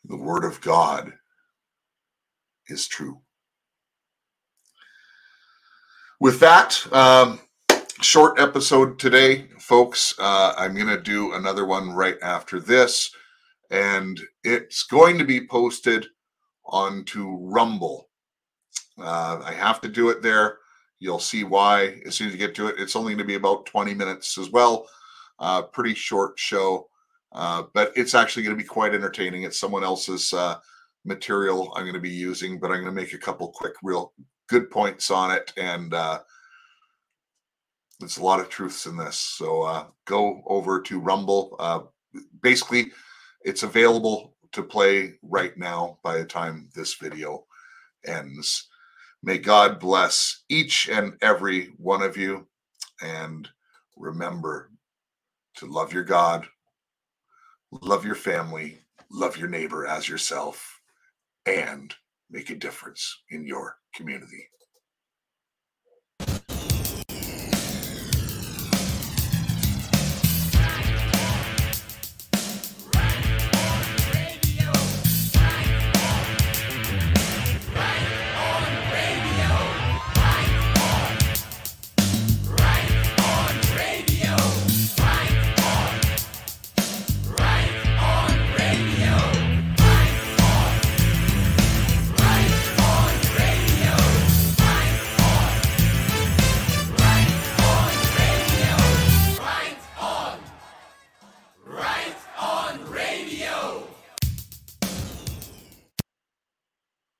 The 0.06 0.18
Word 0.18 0.44
of 0.44 0.62
God 0.62 1.14
is 2.68 2.88
true. 2.88 3.22
With 6.20 6.40
that, 6.40 6.82
um, 6.94 7.40
short 8.02 8.40
episode 8.40 9.00
today, 9.00 9.48
folks. 9.60 10.16
Uh, 10.18 10.54
I'm 10.58 10.74
going 10.76 10.88
to 10.88 11.02
do 11.02 11.34
another 11.34 11.66
one 11.66 11.92
right 11.92 12.18
after 12.22 12.60
this, 12.60 13.12
and 13.70 14.20
it's 14.44 14.84
going 14.84 15.18
to 15.20 15.26
be 15.26 15.48
posted 15.48 16.08
onto 16.66 17.38
Rumble. 17.42 18.10
Uh, 18.98 19.42
I 19.44 19.54
have 19.54 19.80
to 19.82 19.88
do 19.88 20.10
it 20.10 20.22
there 20.22 20.58
You'll 21.00 21.20
see 21.20 21.44
why 21.44 22.02
as 22.06 22.16
soon 22.16 22.28
as 22.28 22.34
you 22.34 22.40
get 22.40 22.56
to 22.56 22.68
it. 22.68 22.76
It's 22.80 22.96
only 22.96 23.12
going 23.12 23.20
to 23.20 23.26
be 23.26 23.36
about 23.36 23.66
20 23.68 23.94
minutes 23.94 24.38
as 24.38 24.50
well. 24.50 24.88
Uh, 25.40 25.62
pretty 25.62 25.94
short 25.94 26.40
show, 26.40 26.88
uh, 27.34 27.64
but 27.74 27.92
it's 27.96 28.16
actually 28.16 28.44
going 28.44 28.58
to 28.58 28.62
be 28.62 28.68
quite 28.68 28.96
entertaining. 28.96 29.44
It's 29.44 29.60
someone 29.60 29.84
else's 29.84 30.34
uh, 30.34 30.56
material 31.06 31.72
I'm 31.76 31.84
going 31.84 31.94
to 31.94 32.00
be 32.00 32.10
using, 32.10 32.60
but 32.60 32.72
I'm 32.72 32.82
going 32.82 32.86
to 32.86 32.92
make 32.92 33.14
a 33.14 33.20
couple 33.20 33.50
quick, 33.50 33.74
real 33.84 34.14
good 34.48 34.70
points 34.72 35.12
on 35.12 35.32
it. 35.32 35.54
And 35.58 35.94
uh, 35.94 36.20
there's 38.00 38.18
a 38.18 38.24
lot 38.24 38.40
of 38.40 38.50
truths 38.50 38.86
in 38.86 38.98
this. 38.98 39.18
So 39.20 39.64
uh, 39.64 39.86
go 40.06 40.42
over 40.46 40.82
to 40.82 41.00
Rumble. 41.00 41.56
Uh, 41.60 41.82
basically, 42.42 42.92
it's 43.44 43.64
available 43.64 44.36
to 44.54 44.64
play 44.64 45.14
right 45.22 45.58
now 45.58 46.00
by 46.04 46.18
the 46.18 46.26
time 46.26 46.70
this 46.76 46.96
video 46.96 47.46
ends. 48.06 48.68
May 49.24 49.38
God 49.38 49.80
bless 49.80 50.44
each 50.50 50.90
and 50.90 51.14
every 51.22 51.74
one 51.78 52.02
of 52.02 52.18
you. 52.18 52.48
And 53.02 53.48
remember 53.96 54.72
to 55.56 55.66
love 55.66 55.92
your 55.92 56.04
God, 56.04 56.48
love 57.72 58.06
your 58.06 58.16
family, 58.16 58.80
love 59.12 59.38
your 59.38 59.50
neighbor 59.50 59.86
as 59.86 60.08
yourself, 60.08 60.80
and 61.46 61.94
make 62.30 62.50
a 62.50 62.56
difference 62.56 63.24
in 63.32 63.46
your 63.46 63.78
community. 63.98 64.50